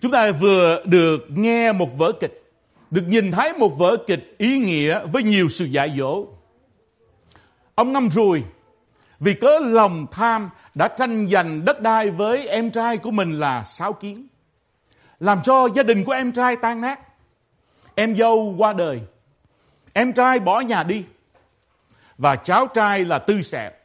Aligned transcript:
Chúng 0.00 0.12
ta 0.12 0.32
vừa 0.32 0.82
được 0.84 1.26
nghe 1.28 1.72
một 1.72 1.98
vở 1.98 2.12
kịch, 2.20 2.52
được 2.90 3.04
nhìn 3.08 3.30
thấy 3.30 3.52
một 3.52 3.78
vở 3.78 3.96
kịch 4.06 4.34
ý 4.38 4.58
nghĩa 4.58 5.06
với 5.06 5.22
nhiều 5.22 5.48
sự 5.48 5.64
dạy 5.64 5.94
dỗ. 5.98 6.26
Ông 7.74 7.92
năm 7.92 8.10
rùi 8.10 8.42
vì 9.20 9.34
cớ 9.34 9.58
lòng 9.62 10.06
tham 10.12 10.50
đã 10.74 10.88
tranh 10.88 11.28
giành 11.28 11.64
đất 11.64 11.80
đai 11.80 12.10
với 12.10 12.48
em 12.48 12.70
trai 12.70 12.96
của 12.96 13.10
mình 13.10 13.32
là 13.32 13.64
Sáu 13.64 13.92
Kiến. 13.92 14.26
Làm 15.20 15.42
cho 15.42 15.68
gia 15.74 15.82
đình 15.82 16.04
của 16.04 16.12
em 16.12 16.32
trai 16.32 16.56
tan 16.56 16.80
nát. 16.80 17.00
Em 17.94 18.16
dâu 18.16 18.54
qua 18.58 18.72
đời. 18.72 19.00
Em 19.92 20.12
trai 20.12 20.40
bỏ 20.40 20.60
nhà 20.60 20.82
đi. 20.82 21.04
Và 22.18 22.36
cháu 22.36 22.66
trai 22.66 23.04
là 23.04 23.18
Tư 23.18 23.42
Sẹp, 23.42 23.78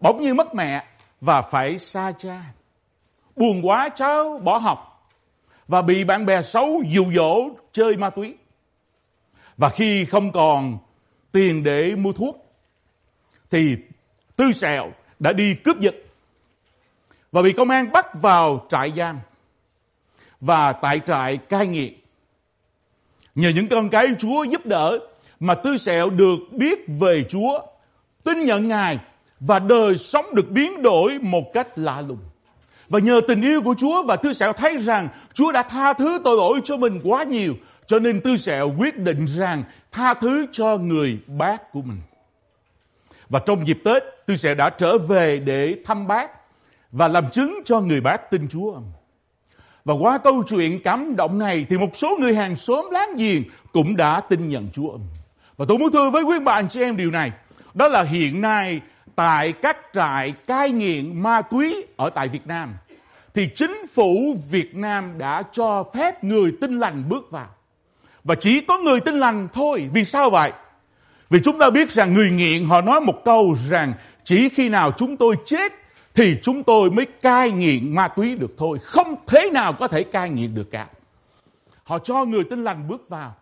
Bỗng 0.00 0.22
nhiên 0.22 0.36
mất 0.36 0.54
mẹ 0.54 0.84
và 1.20 1.42
phải 1.42 1.78
xa 1.78 2.12
cha. 2.18 2.42
Buồn 3.36 3.66
quá 3.66 3.88
cháu 3.88 4.38
bỏ 4.38 4.58
học. 4.58 4.87
Và 5.68 5.82
bị 5.82 6.04
bạn 6.04 6.26
bè 6.26 6.42
xấu 6.42 6.82
dụ 6.88 7.04
dỗ 7.14 7.50
chơi 7.72 7.96
ma 7.96 8.10
túy. 8.10 8.34
Và 9.56 9.68
khi 9.68 10.04
không 10.04 10.32
còn 10.32 10.78
tiền 11.32 11.62
để 11.62 11.94
mua 11.96 12.12
thuốc 12.12 12.54
thì 13.50 13.76
Tư 14.36 14.52
Sẹo 14.52 14.92
đã 15.18 15.32
đi 15.32 15.54
cướp 15.54 15.80
giật 15.80 15.94
và 17.32 17.42
bị 17.42 17.52
công 17.52 17.70
an 17.70 17.92
bắt 17.92 18.06
vào 18.14 18.66
trại 18.68 18.92
giam 18.96 19.20
và 20.40 20.72
tại 20.72 21.00
trại 21.06 21.36
cai 21.36 21.66
nghiện. 21.66 21.94
Nhờ 23.34 23.48
những 23.54 23.68
con 23.68 23.88
cái 23.88 24.06
Chúa 24.18 24.44
giúp 24.44 24.66
đỡ 24.66 24.98
mà 25.40 25.54
Tư 25.54 25.76
Sẹo 25.76 26.10
được 26.10 26.38
biết 26.50 26.78
về 27.00 27.24
Chúa, 27.24 27.60
tin 28.24 28.44
nhận 28.44 28.68
Ngài 28.68 28.98
và 29.40 29.58
đời 29.58 29.98
sống 29.98 30.34
được 30.34 30.50
biến 30.50 30.82
đổi 30.82 31.18
một 31.18 31.52
cách 31.54 31.78
lạ 31.78 32.00
lùng. 32.00 32.20
Và 32.88 32.98
nhờ 32.98 33.20
tình 33.28 33.42
yêu 33.42 33.62
của 33.62 33.74
Chúa 33.78 34.02
và 34.02 34.16
Tư 34.16 34.32
Sẹo 34.32 34.52
thấy 34.52 34.78
rằng 34.78 35.08
Chúa 35.34 35.52
đã 35.52 35.62
tha 35.62 35.92
thứ 35.92 36.20
tội 36.24 36.36
lỗi 36.36 36.60
cho 36.64 36.76
mình 36.76 37.00
quá 37.04 37.24
nhiều, 37.24 37.54
cho 37.86 37.98
nên 37.98 38.20
Tư 38.20 38.36
Sẹo 38.36 38.74
quyết 38.78 38.98
định 38.98 39.24
rằng 39.24 39.64
tha 39.92 40.14
thứ 40.14 40.46
cho 40.52 40.76
người 40.76 41.18
bác 41.26 41.72
của 41.72 41.82
mình. 41.82 41.98
Và 43.28 43.40
trong 43.46 43.66
dịp 43.66 43.78
Tết, 43.84 44.02
Tư 44.26 44.36
Sẹo 44.36 44.54
đã 44.54 44.70
trở 44.70 44.98
về 44.98 45.38
để 45.38 45.76
thăm 45.84 46.06
bác 46.06 46.30
và 46.92 47.08
làm 47.08 47.30
chứng 47.30 47.60
cho 47.64 47.80
người 47.80 48.00
bác 48.00 48.30
tin 48.30 48.48
Chúa. 48.48 48.74
Và 49.84 49.94
qua 49.94 50.18
câu 50.18 50.42
chuyện 50.48 50.80
cảm 50.84 51.16
động 51.16 51.38
này 51.38 51.66
thì 51.68 51.78
một 51.78 51.90
số 51.96 52.16
người 52.20 52.34
hàng 52.34 52.56
xóm 52.56 52.90
láng 52.90 53.16
giềng 53.16 53.42
cũng 53.72 53.96
đã 53.96 54.20
tin 54.20 54.48
nhận 54.48 54.68
Chúa. 54.72 54.98
Và 55.56 55.64
tôi 55.68 55.78
muốn 55.78 55.92
thưa 55.92 56.10
với 56.10 56.22
quý 56.22 56.38
bạn 56.38 56.68
chị 56.68 56.80
em 56.80 56.96
điều 56.96 57.10
này. 57.10 57.32
Đó 57.74 57.88
là 57.88 58.02
hiện 58.02 58.40
nay 58.40 58.80
tại 59.18 59.52
các 59.52 59.76
trại 59.92 60.32
cai 60.32 60.70
nghiện 60.70 61.22
ma 61.22 61.42
túy 61.42 61.86
ở 61.96 62.10
tại 62.10 62.28
Việt 62.28 62.46
Nam, 62.46 62.74
thì 63.34 63.48
chính 63.54 63.86
phủ 63.92 64.36
Việt 64.50 64.74
Nam 64.74 65.18
đã 65.18 65.42
cho 65.52 65.84
phép 65.94 66.24
người 66.24 66.52
tin 66.60 66.78
lành 66.78 67.08
bước 67.08 67.30
vào. 67.30 67.48
Và 68.24 68.34
chỉ 68.34 68.60
có 68.60 68.78
người 68.78 69.00
tin 69.00 69.14
lành 69.14 69.48
thôi. 69.52 69.88
Vì 69.92 70.04
sao 70.04 70.30
vậy? 70.30 70.52
Vì 71.30 71.40
chúng 71.44 71.58
ta 71.58 71.70
biết 71.70 71.90
rằng 71.90 72.14
người 72.14 72.30
nghiện, 72.30 72.64
họ 72.64 72.80
nói 72.80 73.00
một 73.00 73.22
câu 73.24 73.54
rằng 73.68 73.92
chỉ 74.24 74.48
khi 74.48 74.68
nào 74.68 74.92
chúng 74.96 75.16
tôi 75.16 75.36
chết 75.44 75.72
thì 76.14 76.36
chúng 76.42 76.62
tôi 76.62 76.90
mới 76.90 77.06
cai 77.06 77.50
nghiện 77.50 77.94
ma 77.94 78.08
túy 78.08 78.34
được 78.34 78.54
thôi. 78.58 78.78
Không 78.82 79.14
thế 79.26 79.50
nào 79.52 79.72
có 79.72 79.88
thể 79.88 80.04
cai 80.04 80.30
nghiện 80.30 80.54
được 80.54 80.70
cả. 80.70 80.86
Họ 81.84 81.98
cho 81.98 82.24
người 82.24 82.44
tin 82.44 82.64
lành 82.64 82.88
bước 82.88 83.08
vào. 83.08 83.34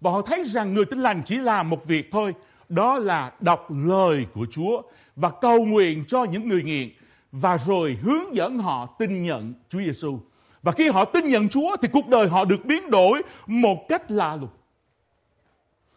Và 0.00 0.10
họ 0.10 0.22
thấy 0.22 0.44
rằng 0.44 0.74
người 0.74 0.84
tin 0.84 0.98
lành 0.98 1.22
chỉ 1.24 1.36
làm 1.36 1.70
một 1.70 1.86
việc 1.86 2.08
thôi. 2.12 2.34
Đó 2.68 2.98
là 2.98 3.30
đọc 3.40 3.66
lời 3.70 4.26
của 4.34 4.46
Chúa 4.50 4.82
và 5.16 5.30
cầu 5.40 5.64
nguyện 5.64 6.04
cho 6.08 6.24
những 6.24 6.48
người 6.48 6.62
nghiện. 6.62 6.90
Và 7.32 7.58
rồi 7.58 7.98
hướng 8.02 8.36
dẫn 8.36 8.58
họ 8.58 8.86
tin 8.98 9.22
nhận 9.22 9.54
Chúa 9.68 9.78
Giêsu. 9.78 10.18
Và 10.62 10.72
khi 10.72 10.88
họ 10.88 11.04
tin 11.04 11.28
nhận 11.28 11.48
Chúa 11.48 11.76
thì 11.82 11.88
cuộc 11.92 12.08
đời 12.08 12.28
họ 12.28 12.44
được 12.44 12.64
biến 12.64 12.90
đổi 12.90 13.22
một 13.46 13.88
cách 13.88 14.10
lạ 14.10 14.36
lùng. 14.36 14.50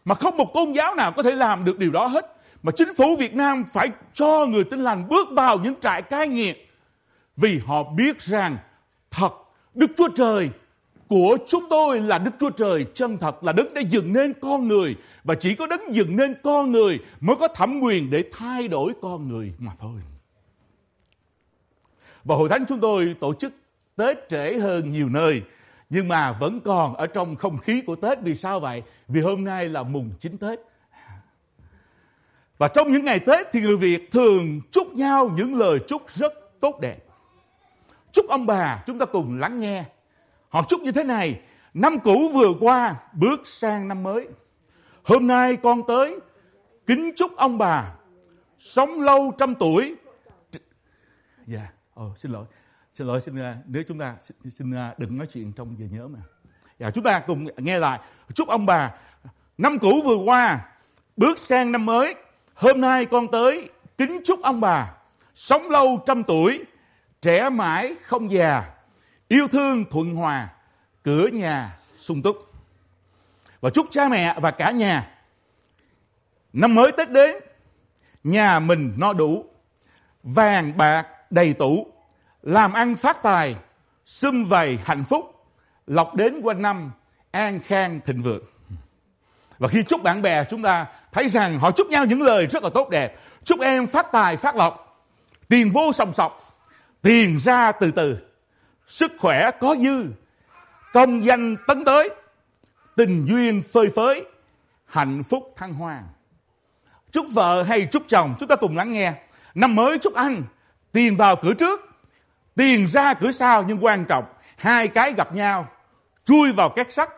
Mà 0.04 0.14
không 0.14 0.36
một 0.36 0.54
tôn 0.54 0.72
giáo 0.72 0.94
nào 0.94 1.12
có 1.12 1.22
thể 1.22 1.30
làm 1.30 1.64
được 1.64 1.78
điều 1.78 1.90
đó 1.90 2.06
hết. 2.06 2.36
Mà 2.62 2.72
chính 2.72 2.94
phủ 2.94 3.16
Việt 3.16 3.34
Nam 3.34 3.64
phải 3.72 3.88
cho 4.14 4.46
người 4.46 4.64
tin 4.64 4.80
lành 4.80 5.08
bước 5.08 5.28
vào 5.32 5.58
những 5.58 5.74
trại 5.80 6.02
cai 6.02 6.28
nghiện. 6.28 6.56
Vì 7.36 7.60
họ 7.66 7.84
biết 7.84 8.22
rằng 8.22 8.58
thật, 9.10 9.30
Đức 9.74 9.90
Chúa 9.96 10.08
Trời 10.16 10.50
của 11.10 11.38
chúng 11.48 11.64
tôi 11.70 12.00
là 12.00 12.18
Đức 12.18 12.30
Chúa 12.40 12.50
Trời 12.50 12.86
chân 12.94 13.18
thật 13.18 13.44
là 13.44 13.52
Đức 13.52 13.74
đã 13.74 13.80
dựng 13.80 14.12
nên 14.12 14.32
con 14.40 14.68
người 14.68 14.96
và 15.24 15.34
chỉ 15.34 15.54
có 15.54 15.66
đấng 15.66 15.94
dựng 15.94 16.16
nên 16.16 16.34
con 16.42 16.72
người 16.72 16.98
mới 17.20 17.36
có 17.36 17.48
thẩm 17.48 17.80
quyền 17.80 18.10
để 18.10 18.24
thay 18.32 18.68
đổi 18.68 18.92
con 19.02 19.28
người 19.28 19.52
mà 19.58 19.72
thôi. 19.80 20.00
Và 22.24 22.36
hội 22.36 22.48
thánh 22.48 22.64
chúng 22.68 22.80
tôi 22.80 23.14
tổ 23.20 23.34
chức 23.34 23.52
Tết 23.96 24.28
trễ 24.28 24.58
hơn 24.58 24.90
nhiều 24.90 25.08
nơi, 25.08 25.42
nhưng 25.90 26.08
mà 26.08 26.32
vẫn 26.32 26.60
còn 26.60 26.94
ở 26.94 27.06
trong 27.06 27.36
không 27.36 27.58
khí 27.58 27.82
của 27.86 27.96
Tết 27.96 28.20
vì 28.22 28.34
sao 28.34 28.60
vậy? 28.60 28.82
Vì 29.08 29.20
hôm 29.20 29.44
nay 29.44 29.68
là 29.68 29.82
mùng 29.82 30.10
9 30.18 30.38
Tết. 30.38 30.58
Và 32.58 32.68
trong 32.68 32.92
những 32.92 33.04
ngày 33.04 33.20
Tết 33.20 33.46
thì 33.52 33.60
người 33.60 33.76
Việt 33.76 34.10
thường 34.12 34.60
chúc 34.70 34.92
nhau 34.92 35.30
những 35.36 35.54
lời 35.54 35.78
chúc 35.88 36.02
rất 36.10 36.32
tốt 36.60 36.80
đẹp. 36.80 36.98
Chúc 38.12 38.28
ông 38.28 38.46
bà 38.46 38.82
chúng 38.86 38.98
ta 38.98 39.06
cùng 39.06 39.38
lắng 39.40 39.60
nghe. 39.60 39.84
Họ 40.50 40.62
chúc 40.68 40.80
như 40.80 40.92
thế 40.92 41.04
này, 41.04 41.40
năm 41.74 42.00
cũ 42.00 42.30
vừa 42.34 42.52
qua 42.60 42.94
bước 43.12 43.40
sang 43.44 43.88
năm 43.88 44.02
mới. 44.02 44.28
Hôm 45.02 45.26
nay 45.26 45.56
con 45.56 45.82
tới 45.88 46.18
kính 46.86 47.12
chúc 47.16 47.36
ông 47.36 47.58
bà 47.58 47.92
sống 48.58 49.00
lâu 49.00 49.32
trăm 49.38 49.54
tuổi. 49.54 49.94
Dạ, 51.46 51.58
yeah. 51.58 51.72
oh, 52.00 52.18
xin 52.18 52.32
lỗi. 52.32 52.44
Xin 52.94 53.06
lỗi, 53.06 53.20
xin 53.20 53.36
à, 53.36 53.56
nếu 53.66 53.82
chúng 53.88 53.98
ta 53.98 54.16
xin, 54.22 54.50
xin 54.50 54.74
à, 54.74 54.94
đừng 54.98 55.18
nói 55.18 55.26
chuyện 55.26 55.52
trong 55.52 55.78
giờ 55.78 55.86
nhớ 55.90 56.08
mà. 56.08 56.18
Dạ, 56.78 56.90
chúng 56.90 57.04
ta 57.04 57.22
cùng 57.26 57.46
nghe 57.56 57.78
lại. 57.78 58.00
Chúc 58.34 58.48
ông 58.48 58.66
bà 58.66 58.94
năm 59.58 59.78
cũ 59.78 60.02
vừa 60.04 60.16
qua 60.16 60.68
bước 61.16 61.38
sang 61.38 61.72
năm 61.72 61.86
mới. 61.86 62.14
Hôm 62.54 62.80
nay 62.80 63.04
con 63.04 63.28
tới 63.28 63.70
kính 63.98 64.20
chúc 64.24 64.42
ông 64.42 64.60
bà 64.60 64.94
sống 65.34 65.70
lâu 65.70 66.02
trăm 66.06 66.24
tuổi, 66.24 66.64
trẻ 67.22 67.48
mãi 67.48 67.94
không 68.02 68.32
già, 68.32 68.70
yêu 69.30 69.48
thương 69.48 69.84
thuận 69.90 70.14
hòa, 70.14 70.48
cửa 71.02 71.26
nhà 71.26 71.78
sung 71.96 72.22
túc. 72.22 72.52
Và 73.60 73.70
chúc 73.70 73.86
cha 73.90 74.08
mẹ 74.08 74.34
và 74.40 74.50
cả 74.50 74.70
nhà 74.70 75.08
năm 76.52 76.74
mới 76.74 76.92
Tết 76.92 77.10
đến, 77.10 77.34
nhà 78.24 78.60
mình 78.60 78.94
no 78.96 79.12
đủ, 79.12 79.44
vàng 80.22 80.76
bạc 80.76 81.06
đầy 81.30 81.52
tủ, 81.52 81.86
làm 82.42 82.72
ăn 82.72 82.96
phát 82.96 83.22
tài, 83.22 83.56
xum 84.06 84.44
vầy 84.44 84.78
hạnh 84.84 85.04
phúc, 85.04 85.44
lọc 85.86 86.14
đến 86.14 86.40
quanh 86.42 86.62
năm, 86.62 86.92
an 87.30 87.60
khang 87.60 88.00
thịnh 88.06 88.22
vượng. 88.22 88.44
Và 89.58 89.68
khi 89.68 89.82
chúc 89.88 90.02
bạn 90.02 90.22
bè 90.22 90.44
chúng 90.44 90.62
ta 90.62 90.86
thấy 91.12 91.28
rằng 91.28 91.58
họ 91.58 91.70
chúc 91.70 91.86
nhau 91.86 92.04
những 92.04 92.22
lời 92.22 92.46
rất 92.46 92.62
là 92.62 92.70
tốt 92.74 92.88
đẹp. 92.90 93.20
Chúc 93.44 93.60
em 93.60 93.86
phát 93.86 94.06
tài, 94.12 94.36
phát 94.36 94.56
lộc, 94.56 95.04
tiền 95.48 95.70
vô 95.70 95.92
sòng 95.92 96.12
sọc, 96.12 96.62
tiền 97.02 97.40
ra 97.40 97.72
từ 97.72 97.90
từ, 97.90 98.18
sức 98.90 99.12
khỏe 99.18 99.50
có 99.60 99.76
dư, 99.76 100.04
công 100.92 101.24
danh 101.24 101.56
tấn 101.66 101.84
tới, 101.84 102.10
tình 102.96 103.26
duyên 103.28 103.62
phơi 103.72 103.90
phới, 103.96 104.24
hạnh 104.86 105.22
phúc 105.22 105.54
thăng 105.56 105.74
hoa. 105.74 106.02
Chúc 107.10 107.26
vợ 107.32 107.62
hay 107.62 107.86
chúc 107.86 108.02
chồng 108.08 108.34
chúng 108.38 108.48
ta 108.48 108.56
cùng 108.56 108.76
lắng 108.76 108.92
nghe. 108.92 109.12
Năm 109.54 109.74
mới 109.74 109.98
chúc 109.98 110.14
anh 110.14 110.42
tiền 110.92 111.16
vào 111.16 111.36
cửa 111.36 111.54
trước, 111.54 111.90
Tiền 112.56 112.86
ra 112.88 113.14
cửa 113.14 113.30
sau 113.30 113.64
nhưng 113.68 113.84
quan 113.84 114.04
trọng, 114.04 114.24
hai 114.56 114.88
cái 114.88 115.12
gặp 115.12 115.34
nhau, 115.34 115.68
chui 116.24 116.52
vào 116.52 116.68
két 116.70 116.92
sắt. 116.92 117.08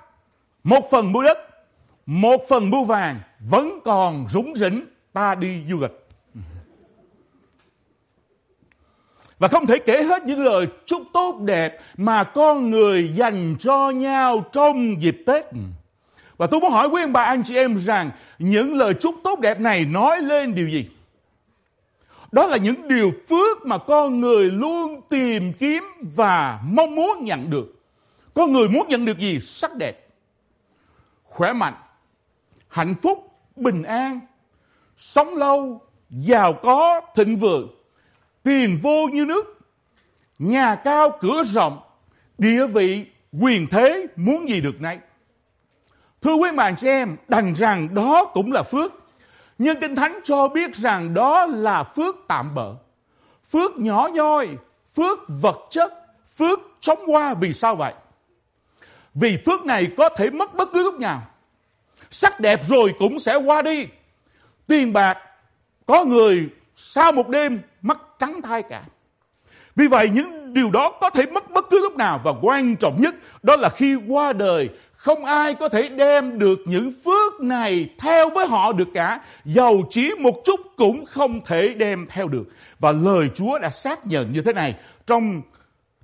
Một 0.65 0.85
phần 0.91 1.13
mua 1.13 1.23
đất, 1.23 1.39
một 2.07 2.41
phần 2.49 2.71
mua 2.71 2.85
vàng, 2.85 3.21
vẫn 3.41 3.79
còn 3.85 4.27
rủng 4.29 4.55
rỉnh 4.57 4.85
ta 5.13 5.35
đi 5.35 5.65
du 5.69 5.81
lịch. 5.81 6.02
Và 9.43 9.49
không 9.49 9.67
thể 9.67 9.79
kể 9.79 10.03
hết 10.03 10.27
những 10.27 10.45
lời 10.45 10.67
chúc 10.87 11.03
tốt 11.13 11.39
đẹp 11.41 11.79
mà 11.97 12.25
con 12.25 12.71
người 12.71 13.13
dành 13.15 13.57
cho 13.59 13.91
nhau 13.91 14.45
trong 14.53 15.03
dịp 15.03 15.23
Tết. 15.27 15.45
Và 16.37 16.47
tôi 16.47 16.61
muốn 16.61 16.71
hỏi 16.71 16.89
quý 16.89 17.03
ông 17.03 17.13
bà 17.13 17.23
anh 17.25 17.43
chị 17.43 17.57
em 17.57 17.77
rằng 17.77 18.11
những 18.39 18.77
lời 18.77 18.95
chúc 18.95 19.15
tốt 19.25 19.41
đẹp 19.41 19.61
này 19.61 19.85
nói 19.85 20.21
lên 20.21 20.55
điều 20.55 20.69
gì? 20.69 20.89
Đó 22.33 22.47
là 22.47 22.57
những 22.57 22.89
điều 22.89 23.13
phước 23.29 23.67
mà 23.67 23.79
con 23.79 24.21
người 24.21 24.51
luôn 24.51 25.01
tìm 25.09 25.53
kiếm 25.53 25.85
và 26.17 26.61
mong 26.65 26.95
muốn 26.95 27.25
nhận 27.25 27.51
được. 27.51 27.83
Con 28.35 28.53
người 28.53 28.69
muốn 28.69 28.89
nhận 28.89 29.05
được 29.05 29.19
gì? 29.19 29.41
Sắc 29.41 29.77
đẹp, 29.77 30.09
khỏe 31.25 31.53
mạnh, 31.53 31.75
hạnh 32.69 32.95
phúc, 33.03 33.31
bình 33.57 33.83
an, 33.83 34.21
sống 34.97 35.37
lâu, 35.37 35.81
giàu 36.11 36.53
có, 36.53 37.01
thịnh 37.15 37.37
vượng, 37.37 37.69
tiền 38.43 38.79
vô 38.83 39.09
như 39.13 39.25
nước, 39.25 39.59
nhà 40.39 40.75
cao 40.75 41.19
cửa 41.21 41.43
rộng, 41.45 41.81
địa 42.39 42.67
vị, 42.67 43.07
quyền 43.41 43.67
thế 43.67 44.07
muốn 44.17 44.49
gì 44.49 44.61
được 44.61 44.81
nấy. 44.81 44.99
Thưa 46.23 46.35
quý 46.35 46.51
bạn 46.57 46.77
chị 46.77 46.87
em, 46.87 47.17
đành 47.29 47.55
rằng 47.55 47.95
đó 47.95 48.25
cũng 48.25 48.53
là 48.53 48.63
phước. 48.63 48.93
Nhưng 49.59 49.81
Kinh 49.81 49.97
Thánh 49.97 50.21
cho 50.25 50.49
biết 50.49 50.77
rằng 50.77 51.15
đó 51.15 51.47
là 51.47 51.83
phước 51.83 52.17
tạm 52.29 52.55
bợ, 52.55 52.75
Phước 53.51 53.79
nhỏ 53.79 54.09
nhoi, 54.13 54.49
phước 54.95 55.19
vật 55.29 55.59
chất, 55.71 55.93
phước 56.37 56.61
chóng 56.81 57.05
qua 57.07 57.35
vì 57.35 57.53
sao 57.53 57.77
vậy? 57.77 57.95
Vì 59.15 59.37
phước 59.47 59.65
này 59.65 59.89
có 59.97 60.09
thể 60.09 60.31
mất 60.31 60.55
bất 60.55 60.69
cứ 60.73 60.83
lúc 60.83 61.01
nào. 61.01 61.27
Sắc 62.11 62.41
đẹp 62.41 62.61
rồi 62.69 62.95
cũng 62.99 63.19
sẽ 63.19 63.37
qua 63.37 63.63
đi. 63.63 63.87
Tiền 64.67 64.93
bạc, 64.93 65.19
có 65.87 66.05
người 66.05 66.49
sau 66.75 67.13
một 67.13 67.29
đêm 67.29 67.61
mất 67.83 67.99
trắng 68.19 68.43
thai 68.43 68.63
cả. 68.63 68.83
Vì 69.77 69.87
vậy, 69.87 70.11
những 70.13 70.55
điều 70.55 70.71
đó 70.71 70.93
có 71.01 71.11
thể 71.11 71.27
mất 71.27 71.51
bất 71.51 71.67
cứ 71.71 71.81
lúc 71.83 71.97
nào, 71.97 72.21
và 72.25 72.33
quan 72.43 72.77
trọng 72.77 73.03
nhất, 73.03 73.15
đó 73.43 73.57
là 73.57 73.69
khi 73.69 73.97
qua 74.09 74.33
đời, 74.33 74.69
không 74.97 75.25
ai 75.25 75.55
có 75.55 75.69
thể 75.69 75.89
đem 75.89 76.39
được 76.39 76.59
những 76.67 76.93
phước 77.05 77.41
này 77.41 77.89
theo 77.99 78.31
với 78.31 78.47
họ 78.47 78.73
được 78.73 78.89
cả. 78.95 79.21
Dầu 79.45 79.83
chỉ 79.91 80.11
một 80.19 80.35
chút 80.45 80.61
cũng 80.77 81.05
không 81.07 81.41
thể 81.45 81.75
đem 81.75 82.07
theo 82.09 82.29
được. 82.29 82.45
Và 82.79 82.93
lời 82.93 83.29
Chúa 83.35 83.59
đã 83.59 83.71
xác 83.71 84.07
nhận 84.07 84.33
như 84.33 84.43
thế 84.43 84.53
này 84.53 84.75
trong 85.07 85.43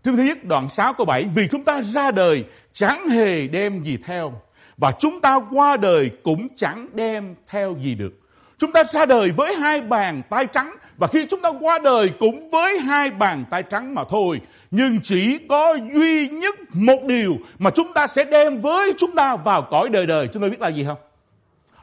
Thứ 0.02 0.12
nhất 0.12 0.44
đoạn 0.44 0.68
6 0.68 0.92
câu 0.92 1.06
7 1.06 1.24
Vì 1.34 1.48
chúng 1.48 1.64
ta 1.64 1.82
ra 1.82 2.10
đời, 2.10 2.44
chẳng 2.72 3.08
hề 3.08 3.46
đem 3.46 3.82
gì 3.82 3.98
theo, 4.04 4.40
Và 4.76 4.92
chúng 4.98 5.20
ta 5.20 5.40
qua 5.50 5.76
đời 5.76 6.10
cũng 6.22 6.48
chẳng 6.56 6.88
đem 6.94 7.34
theo 7.48 7.76
gì 7.82 7.94
được 7.94 8.12
Chúng 8.58 8.72
ta 8.72 8.84
ra 8.84 9.06
đời 9.06 9.30
với 9.30 9.54
hai 9.54 9.80
bàn 9.80 10.22
tay 10.30 10.46
trắng 10.46 10.74
và 10.96 11.06
khi 11.06 11.26
chúng 11.30 11.40
ta 11.40 11.52
qua 11.60 11.78
đời 11.78 12.10
cũng 12.20 12.50
với 12.50 12.78
hai 12.78 13.10
bàn 13.10 13.44
tay 13.50 13.62
trắng 13.62 13.94
mà 13.94 14.04
thôi. 14.10 14.40
Nhưng 14.70 15.00
chỉ 15.02 15.38
có 15.48 15.78
duy 15.94 16.28
nhất 16.28 16.54
một 16.72 17.04
điều 17.06 17.36
mà 17.58 17.70
chúng 17.70 17.92
ta 17.92 18.06
sẽ 18.06 18.24
đem 18.24 18.58
với 18.58 18.92
chúng 18.98 19.14
ta 19.14 19.36
vào 19.36 19.62
cõi 19.62 19.88
đời 19.88 20.06
đời. 20.06 20.28
Chúng 20.28 20.42
ta 20.42 20.48
biết 20.48 20.60
là 20.60 20.68
gì 20.68 20.84
không? 20.84 20.98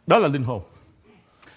Đó 0.08 0.18
là 0.18 0.28
linh 0.28 0.44
hồn. 0.44 0.62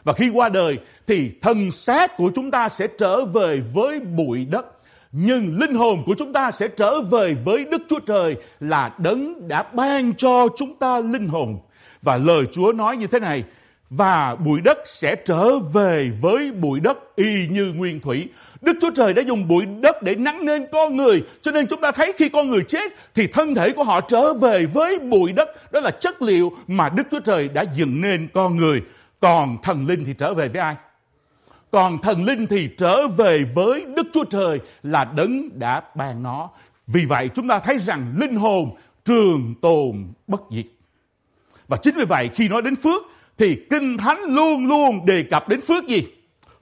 Và 0.05 0.13
khi 0.13 0.31
qua 0.35 0.49
đời 0.49 0.79
thì 1.07 1.31
thân 1.41 1.71
xác 1.71 2.17
của 2.17 2.31
chúng 2.35 2.51
ta 2.51 2.69
sẽ 2.69 2.87
trở 2.99 3.25
về 3.25 3.63
với 3.75 4.01
bụi 4.01 4.47
đất. 4.51 4.67
Nhưng 5.13 5.59
linh 5.59 5.75
hồn 5.75 6.03
của 6.07 6.15
chúng 6.19 6.33
ta 6.33 6.51
sẽ 6.51 6.69
trở 6.69 7.01
về 7.01 7.37
với 7.45 7.65
Đức 7.65 7.83
Chúa 7.89 7.99
Trời 7.99 8.37
là 8.61 8.95
đấng 8.99 9.49
đã 9.49 9.63
ban 9.63 10.15
cho 10.15 10.49
chúng 10.57 10.75
ta 10.79 11.01
linh 11.01 11.29
hồn. 11.29 11.59
Và 12.03 12.17
lời 12.17 12.45
Chúa 12.53 12.73
nói 12.73 12.97
như 12.97 13.07
thế 13.07 13.21
này, 13.21 13.45
và 13.91 14.35
bụi 14.35 14.61
đất 14.61 14.79
sẽ 14.85 15.17
trở 15.17 15.59
về 15.59 16.11
với 16.21 16.53
bụi 16.53 16.81
đất 16.81 16.99
y 17.17 17.49
như 17.49 17.73
nguyên 17.77 18.01
thủy. 18.01 18.29
Đức 18.61 18.77
Chúa 18.81 18.91
Trời 18.91 19.15
đã 19.15 19.23
dùng 19.23 19.49
bụi 19.49 19.65
đất 19.81 20.03
để 20.03 20.15
nắng 20.15 20.45
nên 20.45 20.67
con 20.73 20.97
người, 20.97 21.23
cho 21.43 21.51
nên 21.51 21.67
chúng 21.67 21.81
ta 21.81 21.93
thấy 21.93 22.13
khi 22.17 22.29
con 22.29 22.51
người 22.51 22.63
chết 22.69 22.93
thì 23.15 23.27
thân 23.27 23.55
thể 23.55 23.71
của 23.71 23.85
họ 23.85 24.01
trở 24.01 24.35
về 24.35 24.67
với 24.67 24.99
bụi 24.99 25.33
đất, 25.33 25.73
đó 25.73 25.81
là 25.81 25.91
chất 25.91 26.23
liệu 26.23 26.53
mà 26.67 26.89
Đức 26.89 27.07
Chúa 27.11 27.21
Trời 27.21 27.49
đã 27.49 27.65
dựng 27.77 28.01
nên 28.01 28.29
con 28.35 28.57
người. 28.57 28.83
Còn 29.21 29.57
thần 29.63 29.87
linh 29.87 30.05
thì 30.05 30.15
trở 30.19 30.35
về 30.35 30.49
với 30.49 30.63
ai? 30.63 30.77
Còn 31.71 31.99
thần 32.03 32.25
linh 32.25 32.47
thì 32.47 32.69
trở 32.77 33.09
về 33.09 33.45
với 33.55 33.85
Đức 33.97 34.07
Chúa 34.13 34.25
Trời 34.25 34.61
là 34.83 35.05
đấng 35.05 35.59
đã 35.59 35.83
ban 35.95 36.23
nó. 36.23 36.51
Vì 36.87 37.05
vậy 37.05 37.31
chúng 37.35 37.49
ta 37.49 37.59
thấy 37.59 37.79
rằng 37.79 38.15
linh 38.21 38.37
hồn 38.37 38.77
trường 39.05 39.55
tồn 39.63 40.13
bất 40.27 40.41
diệt. 40.51 40.67
Và 41.69 41.77
chính 41.77 41.95
vì 41.95 42.05
vậy 42.05 42.29
khi 42.35 42.49
nói 42.49 42.63
đến 42.63 42.77
phước 42.77 43.03
thì 43.39 43.57
Kinh 43.71 43.99
Thánh 43.99 44.21
luôn 44.29 44.67
luôn 44.67 45.07
đề 45.07 45.23
cập 45.23 45.49
đến 45.49 45.61
phước 45.61 45.87
gì? 45.87 46.07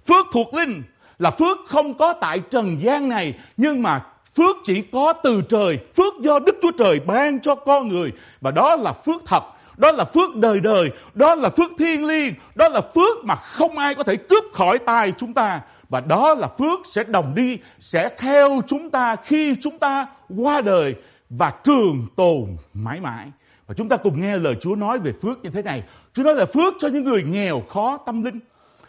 Phước 0.06 0.26
thuộc 0.32 0.54
linh 0.54 0.82
là 1.18 1.30
phước 1.30 1.58
không 1.66 1.94
có 1.94 2.12
tại 2.12 2.38
trần 2.50 2.82
gian 2.82 3.08
này 3.08 3.34
nhưng 3.56 3.82
mà 3.82 4.02
phước 4.36 4.56
chỉ 4.64 4.82
có 4.92 5.12
từ 5.12 5.42
trời, 5.48 5.78
phước 5.96 6.14
do 6.20 6.38
Đức 6.38 6.56
Chúa 6.62 6.70
Trời 6.78 7.00
ban 7.00 7.40
cho 7.40 7.54
con 7.54 7.88
người 7.88 8.12
và 8.40 8.50
đó 8.50 8.76
là 8.76 8.92
phước 8.92 9.26
thật. 9.26 9.42
Đó 9.76 9.92
là 9.92 10.04
phước 10.04 10.36
đời 10.36 10.60
đời, 10.60 10.90
đó 11.14 11.34
là 11.34 11.50
phước 11.50 11.70
thiên 11.78 12.06
liêng, 12.06 12.34
đó 12.54 12.68
là 12.68 12.80
phước 12.80 13.24
mà 13.24 13.34
không 13.34 13.78
ai 13.78 13.94
có 13.94 14.02
thể 14.02 14.16
cướp 14.16 14.44
khỏi 14.52 14.78
tay 14.78 15.12
chúng 15.18 15.34
ta. 15.34 15.60
Và 15.88 16.00
đó 16.00 16.34
là 16.34 16.48
phước 16.58 16.80
sẽ 16.84 17.04
đồng 17.04 17.34
đi, 17.34 17.58
sẽ 17.78 18.08
theo 18.18 18.60
chúng 18.66 18.90
ta 18.90 19.16
khi 19.16 19.56
chúng 19.60 19.78
ta 19.78 20.06
qua 20.36 20.60
đời 20.60 20.94
và 21.30 21.52
trường 21.64 22.06
tồn 22.16 22.56
mãi 22.74 23.00
mãi. 23.00 23.26
Và 23.66 23.74
chúng 23.74 23.88
ta 23.88 23.96
cùng 23.96 24.20
nghe 24.20 24.38
lời 24.38 24.54
Chúa 24.60 24.76
nói 24.76 24.98
về 24.98 25.12
phước 25.22 25.44
như 25.44 25.50
thế 25.50 25.62
này. 25.62 25.82
Chúa 26.12 26.22
nói 26.22 26.34
là 26.34 26.46
phước 26.46 26.74
cho 26.78 26.88
những 26.88 27.04
người 27.04 27.22
nghèo 27.22 27.60
khó 27.68 27.96
tâm 27.96 28.24
linh. 28.24 28.40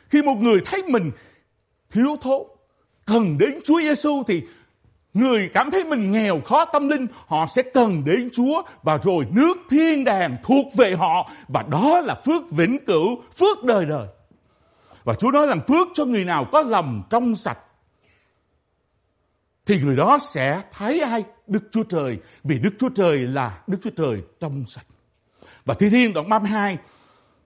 Khi 0.09 0.21
một 0.21 0.35
người 0.35 0.61
thấy 0.65 0.83
mình 0.83 1.11
thiếu 1.91 2.15
thốn, 2.21 2.41
cần 3.05 3.37
đến 3.37 3.59
Chúa 3.63 3.79
Giêsu 3.79 4.23
thì 4.27 4.41
người 5.13 5.49
cảm 5.53 5.71
thấy 5.71 5.83
mình 5.83 6.11
nghèo 6.11 6.41
khó 6.41 6.65
tâm 6.65 6.89
linh, 6.89 7.07
họ 7.27 7.47
sẽ 7.47 7.61
cần 7.61 8.03
đến 8.05 8.29
Chúa 8.33 8.61
và 8.83 8.99
rồi 9.03 9.25
nước 9.31 9.57
thiên 9.69 10.03
đàng 10.03 10.37
thuộc 10.43 10.65
về 10.77 10.95
họ 10.95 11.29
và 11.47 11.63
đó 11.71 11.99
là 11.99 12.15
phước 12.15 12.51
vĩnh 12.51 12.85
cửu, 12.85 13.21
phước 13.39 13.63
đời 13.63 13.85
đời. 13.85 14.07
Và 15.03 15.13
Chúa 15.13 15.31
nói 15.31 15.47
rằng 15.47 15.59
phước 15.67 15.87
cho 15.93 16.05
người 16.05 16.25
nào 16.25 16.45
có 16.51 16.61
lòng 16.61 17.03
trong 17.09 17.35
sạch 17.35 17.57
thì 19.67 19.79
người 19.79 19.95
đó 19.95 20.17
sẽ 20.21 20.61
thấy 20.71 21.01
ai? 21.01 21.23
Đức 21.47 21.63
Chúa 21.71 21.83
Trời. 21.83 22.17
Vì 22.43 22.59
Đức 22.59 22.73
Chúa 22.79 22.89
Trời 22.89 23.17
là 23.17 23.59
Đức 23.67 23.77
Chúa 23.83 23.89
Trời 23.89 24.21
trong 24.39 24.65
sạch. 24.67 24.85
Và 25.65 25.73
Thi 25.73 25.89
Thiên 25.89 26.13
đoạn 26.13 26.29
32, 26.29 26.77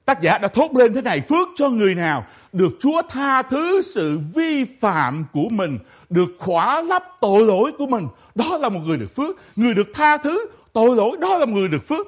tác 0.06 0.22
giả 0.22 0.38
đã 0.38 0.48
thốt 0.48 0.76
lên 0.76 0.94
thế 0.94 1.02
này, 1.02 1.22
phước 1.22 1.48
cho 1.56 1.70
người 1.70 1.96
nào 1.96 2.26
được 2.54 2.72
Chúa 2.80 3.02
tha 3.10 3.42
thứ 3.42 3.82
sự 3.82 4.20
vi 4.36 4.64
phạm 4.64 5.26
của 5.34 5.50
mình, 5.50 5.80
được 6.10 6.30
khỏa 6.40 6.82
lấp 6.82 7.04
tội 7.22 7.46
lỗi 7.46 7.72
của 7.78 7.88
mình. 7.88 8.08
Đó 8.36 8.58
là 8.58 8.70
một 8.70 8.80
người 8.86 8.98
được 8.98 9.16
phước. 9.16 9.36
Người 9.56 9.74
được 9.74 9.88
tha 9.94 10.18
thứ 10.18 10.46
tội 10.74 10.96
lỗi, 10.96 11.18
đó 11.20 11.38
là 11.38 11.46
một 11.46 11.54
người 11.54 11.68
được 11.68 11.84
phước. 11.88 12.08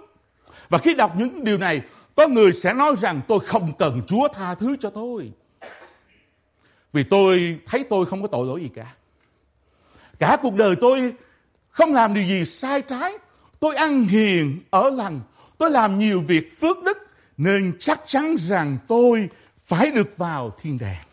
Và 0.70 0.78
khi 0.78 0.94
đọc 0.94 1.14
những 1.18 1.44
điều 1.44 1.58
này, 1.58 1.82
có 2.16 2.28
người 2.28 2.54
sẽ 2.54 2.74
nói 2.74 2.96
rằng 2.98 3.22
tôi 3.28 3.40
không 3.40 3.74
cần 3.80 4.02
Chúa 4.08 4.28
tha 4.28 4.56
thứ 4.56 4.76
cho 4.80 4.90
tôi. 4.90 5.32
Vì 6.94 7.04
tôi 7.04 7.60
thấy 7.66 7.84
tôi 7.90 8.06
không 8.06 8.22
có 8.22 8.28
tội 8.28 8.46
lỗi 8.46 8.62
gì 8.62 8.70
cả. 8.76 8.94
Cả 10.24 10.38
cuộc 10.42 10.56
đời 10.56 10.76
tôi 10.82 11.14
không 11.70 11.94
làm 11.94 12.14
điều 12.14 12.24
gì 12.24 12.46
sai 12.46 12.82
trái. 12.82 13.14
Tôi 13.60 13.76
ăn 13.76 14.04
hiền, 14.04 14.60
ở 14.70 14.90
lành. 14.90 15.22
Tôi 15.58 15.72
làm 15.72 16.00
nhiều 16.00 16.22
việc 16.22 16.60
phước 16.60 16.84
đức. 16.84 16.98
Nên 17.38 17.74
chắc 17.80 18.02
chắn 18.06 18.36
rằng 18.40 18.78
tôi 18.88 19.30
phải 19.64 19.92
được 19.92 20.18
vào 20.18 20.52
thiên 20.62 20.78
đàng. 20.80 21.04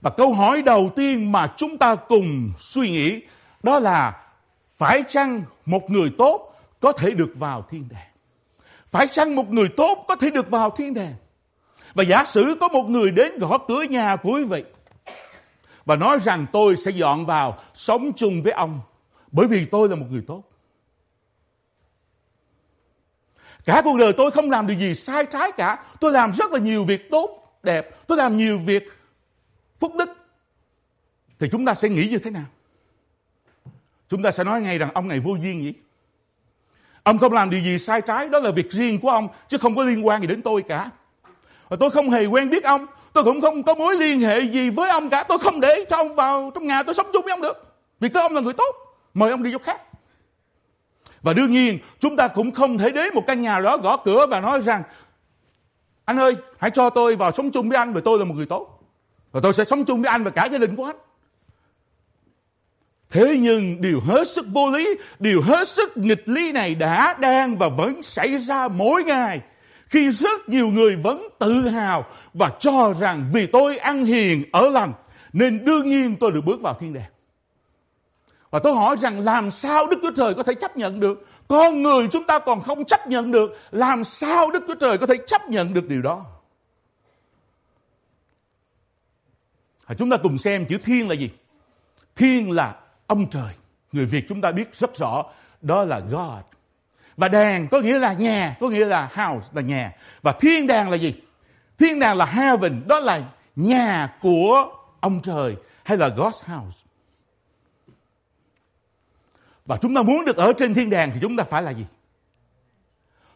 Và 0.00 0.10
câu 0.10 0.34
hỏi 0.34 0.62
đầu 0.62 0.90
tiên 0.96 1.32
mà 1.32 1.52
chúng 1.56 1.78
ta 1.78 1.94
cùng 1.94 2.52
suy 2.58 2.90
nghĩ 2.90 3.20
đó 3.62 3.78
là 3.78 4.26
phải 4.76 5.02
chăng 5.08 5.42
một 5.66 5.90
người 5.90 6.10
tốt 6.18 6.60
có 6.80 6.92
thể 6.92 7.10
được 7.10 7.30
vào 7.34 7.62
thiên 7.70 7.88
đàng? 7.90 8.10
Phải 8.86 9.06
chăng 9.06 9.36
một 9.36 9.50
người 9.50 9.68
tốt 9.68 10.04
có 10.08 10.16
thể 10.16 10.30
được 10.30 10.50
vào 10.50 10.70
thiên 10.70 10.94
đàng? 10.94 11.14
Và 11.94 12.04
giả 12.04 12.24
sử 12.24 12.56
có 12.60 12.68
một 12.68 12.84
người 12.88 13.10
đến 13.10 13.38
gõ 13.38 13.58
cửa 13.58 13.82
nhà 13.82 14.16
của 14.16 14.32
quý 14.32 14.44
vị 14.44 14.64
và 15.88 15.96
nói 15.96 16.18
rằng 16.20 16.46
tôi 16.52 16.76
sẽ 16.76 16.90
dọn 16.90 17.26
vào 17.26 17.58
sống 17.74 18.12
chung 18.16 18.42
với 18.42 18.52
ông 18.52 18.80
bởi 19.32 19.46
vì 19.46 19.66
tôi 19.66 19.88
là 19.88 19.96
một 19.96 20.06
người 20.10 20.24
tốt. 20.26 20.42
Cả 23.64 23.82
cuộc 23.84 23.96
đời 23.98 24.12
tôi 24.12 24.30
không 24.30 24.50
làm 24.50 24.66
điều 24.66 24.78
gì 24.78 24.94
sai 24.94 25.26
trái 25.26 25.52
cả. 25.52 25.84
Tôi 26.00 26.12
làm 26.12 26.32
rất 26.32 26.52
là 26.52 26.58
nhiều 26.58 26.84
việc 26.84 27.10
tốt, 27.10 27.58
đẹp. 27.62 28.06
Tôi 28.06 28.18
làm 28.18 28.36
nhiều 28.36 28.58
việc 28.58 28.84
phúc 29.78 29.92
đức. 29.98 30.08
Thì 31.38 31.48
chúng 31.52 31.66
ta 31.66 31.74
sẽ 31.74 31.88
nghĩ 31.88 32.08
như 32.08 32.18
thế 32.18 32.30
nào? 32.30 32.46
Chúng 34.08 34.22
ta 34.22 34.30
sẽ 34.30 34.44
nói 34.44 34.60
ngay 34.60 34.78
rằng 34.78 34.90
ông 34.94 35.08
này 35.08 35.20
vô 35.20 35.34
duyên 35.34 35.62
vậy 35.62 35.74
Ông 37.02 37.18
không 37.18 37.32
làm 37.32 37.50
điều 37.50 37.60
gì 37.60 37.78
sai 37.78 38.00
trái, 38.00 38.28
đó 38.28 38.38
là 38.38 38.50
việc 38.50 38.72
riêng 38.72 39.00
của 39.00 39.10
ông, 39.10 39.28
chứ 39.48 39.58
không 39.58 39.76
có 39.76 39.84
liên 39.84 40.06
quan 40.06 40.20
gì 40.20 40.26
đến 40.26 40.42
tôi 40.42 40.62
cả. 40.62 40.90
Và 41.68 41.76
tôi 41.80 41.90
không 41.90 42.10
hề 42.10 42.26
quen 42.26 42.50
biết 42.50 42.64
ông, 42.64 42.86
tôi 43.12 43.24
cũng 43.24 43.40
không 43.40 43.62
có 43.62 43.74
mối 43.74 43.96
liên 43.96 44.20
hệ 44.20 44.40
gì 44.40 44.70
với 44.70 44.90
ông 44.90 45.10
cả. 45.10 45.22
Tôi 45.22 45.38
không 45.38 45.60
để 45.60 45.84
cho 45.90 45.96
ông 45.96 46.14
vào 46.14 46.50
trong 46.54 46.66
nhà 46.66 46.82
tôi 46.82 46.94
sống 46.94 47.06
chung 47.12 47.22
với 47.24 47.30
ông 47.30 47.40
được. 47.40 47.76
Vì 48.00 48.08
cái 48.08 48.22
ông 48.22 48.34
là 48.34 48.40
người 48.40 48.52
tốt. 48.52 48.76
Mời 49.14 49.30
ông 49.30 49.42
đi 49.42 49.52
chỗ 49.52 49.58
khác. 49.58 49.80
Và 51.22 51.32
đương 51.32 51.52
nhiên 51.52 51.78
chúng 52.00 52.16
ta 52.16 52.28
cũng 52.28 52.50
không 52.50 52.78
thể 52.78 52.90
đến 52.90 53.14
một 53.14 53.22
căn 53.26 53.40
nhà 53.40 53.60
đó 53.60 53.76
gõ 53.76 53.96
cửa 53.96 54.26
và 54.30 54.40
nói 54.40 54.60
rằng 54.60 54.82
anh 56.04 56.18
ơi 56.18 56.36
hãy 56.58 56.70
cho 56.70 56.90
tôi 56.90 57.16
vào 57.16 57.32
sống 57.32 57.50
chung 57.50 57.68
với 57.68 57.78
anh 57.78 57.92
vì 57.92 58.00
tôi 58.04 58.18
là 58.18 58.24
một 58.24 58.34
người 58.36 58.46
tốt. 58.46 58.80
Và 59.32 59.40
tôi 59.42 59.52
sẽ 59.52 59.64
sống 59.64 59.84
chung 59.84 60.02
với 60.02 60.10
anh 60.10 60.24
và 60.24 60.30
cả 60.30 60.44
gia 60.44 60.58
đình 60.58 60.76
của 60.76 60.84
anh. 60.84 60.96
Thế 63.10 63.36
nhưng 63.40 63.80
điều 63.80 64.00
hết 64.00 64.28
sức 64.28 64.46
vô 64.52 64.70
lý, 64.70 64.88
điều 65.18 65.42
hết 65.42 65.68
sức 65.68 65.96
nghịch 65.96 66.28
lý 66.28 66.52
này 66.52 66.74
đã, 66.74 67.16
đang 67.20 67.58
và 67.58 67.68
vẫn 67.68 68.02
xảy 68.02 68.38
ra 68.38 68.68
mỗi 68.68 69.04
ngày 69.04 69.40
khi 69.88 70.10
rất 70.10 70.48
nhiều 70.48 70.68
người 70.68 70.96
vẫn 70.96 71.28
tự 71.38 71.68
hào 71.68 72.06
và 72.34 72.50
cho 72.58 72.94
rằng 73.00 73.30
vì 73.32 73.46
tôi 73.46 73.76
ăn 73.76 74.04
hiền, 74.04 74.44
ở 74.52 74.70
lành, 74.70 74.92
nên 75.32 75.64
đương 75.64 75.90
nhiên 75.90 76.16
tôi 76.20 76.32
được 76.32 76.44
bước 76.44 76.60
vào 76.60 76.74
thiên 76.74 76.92
đàng. 76.92 77.10
Và 78.50 78.58
tôi 78.58 78.74
hỏi 78.74 78.96
rằng 78.96 79.20
làm 79.20 79.50
sao 79.50 79.86
Đức 79.86 79.98
Chúa 80.02 80.12
Trời 80.16 80.34
có 80.34 80.42
thể 80.42 80.54
chấp 80.54 80.76
nhận 80.76 81.00
được? 81.00 81.26
Con 81.48 81.82
người 81.82 82.08
chúng 82.10 82.24
ta 82.24 82.38
còn 82.38 82.62
không 82.62 82.84
chấp 82.84 83.06
nhận 83.06 83.30
được. 83.30 83.58
Làm 83.70 84.04
sao 84.04 84.50
Đức 84.50 84.64
Chúa 84.68 84.74
Trời 84.74 84.98
có 84.98 85.06
thể 85.06 85.14
chấp 85.26 85.48
nhận 85.48 85.74
được 85.74 85.88
điều 85.88 86.02
đó? 86.02 86.24
Chúng 89.98 90.10
ta 90.10 90.16
cùng 90.16 90.38
xem 90.38 90.66
chữ 90.66 90.78
thiên 90.84 91.08
là 91.08 91.14
gì? 91.14 91.30
Thiên 92.16 92.50
là 92.50 92.76
ông 93.06 93.30
trời. 93.30 93.54
Người 93.92 94.04
Việt 94.04 94.24
chúng 94.28 94.40
ta 94.40 94.52
biết 94.52 94.76
rất 94.76 94.96
rõ. 94.96 95.24
Đó 95.62 95.84
là 95.84 96.00
God. 96.00 96.57
Và 97.18 97.28
đàng 97.28 97.68
có 97.68 97.80
nghĩa 97.80 97.98
là 97.98 98.12
nhà, 98.12 98.56
có 98.60 98.68
nghĩa 98.68 98.86
là 98.86 99.10
house 99.14 99.48
là 99.54 99.62
nhà. 99.62 99.92
Và 100.22 100.32
thiên 100.32 100.66
đàng 100.66 100.90
là 100.90 100.96
gì? 100.96 101.14
Thiên 101.78 101.98
đàng 101.98 102.16
là 102.16 102.24
heaven, 102.24 102.82
đó 102.86 103.00
là 103.00 103.22
nhà 103.56 104.16
của 104.22 104.72
ông 105.00 105.20
trời 105.22 105.56
hay 105.84 105.98
là 105.98 106.08
God's 106.08 106.56
house. 106.56 106.78
Và 109.66 109.76
chúng 109.76 109.94
ta 109.94 110.02
muốn 110.02 110.24
được 110.24 110.36
ở 110.36 110.52
trên 110.52 110.74
thiên 110.74 110.90
đàng 110.90 111.10
thì 111.14 111.18
chúng 111.22 111.36
ta 111.36 111.44
phải 111.44 111.62
là 111.62 111.70
gì? 111.70 111.86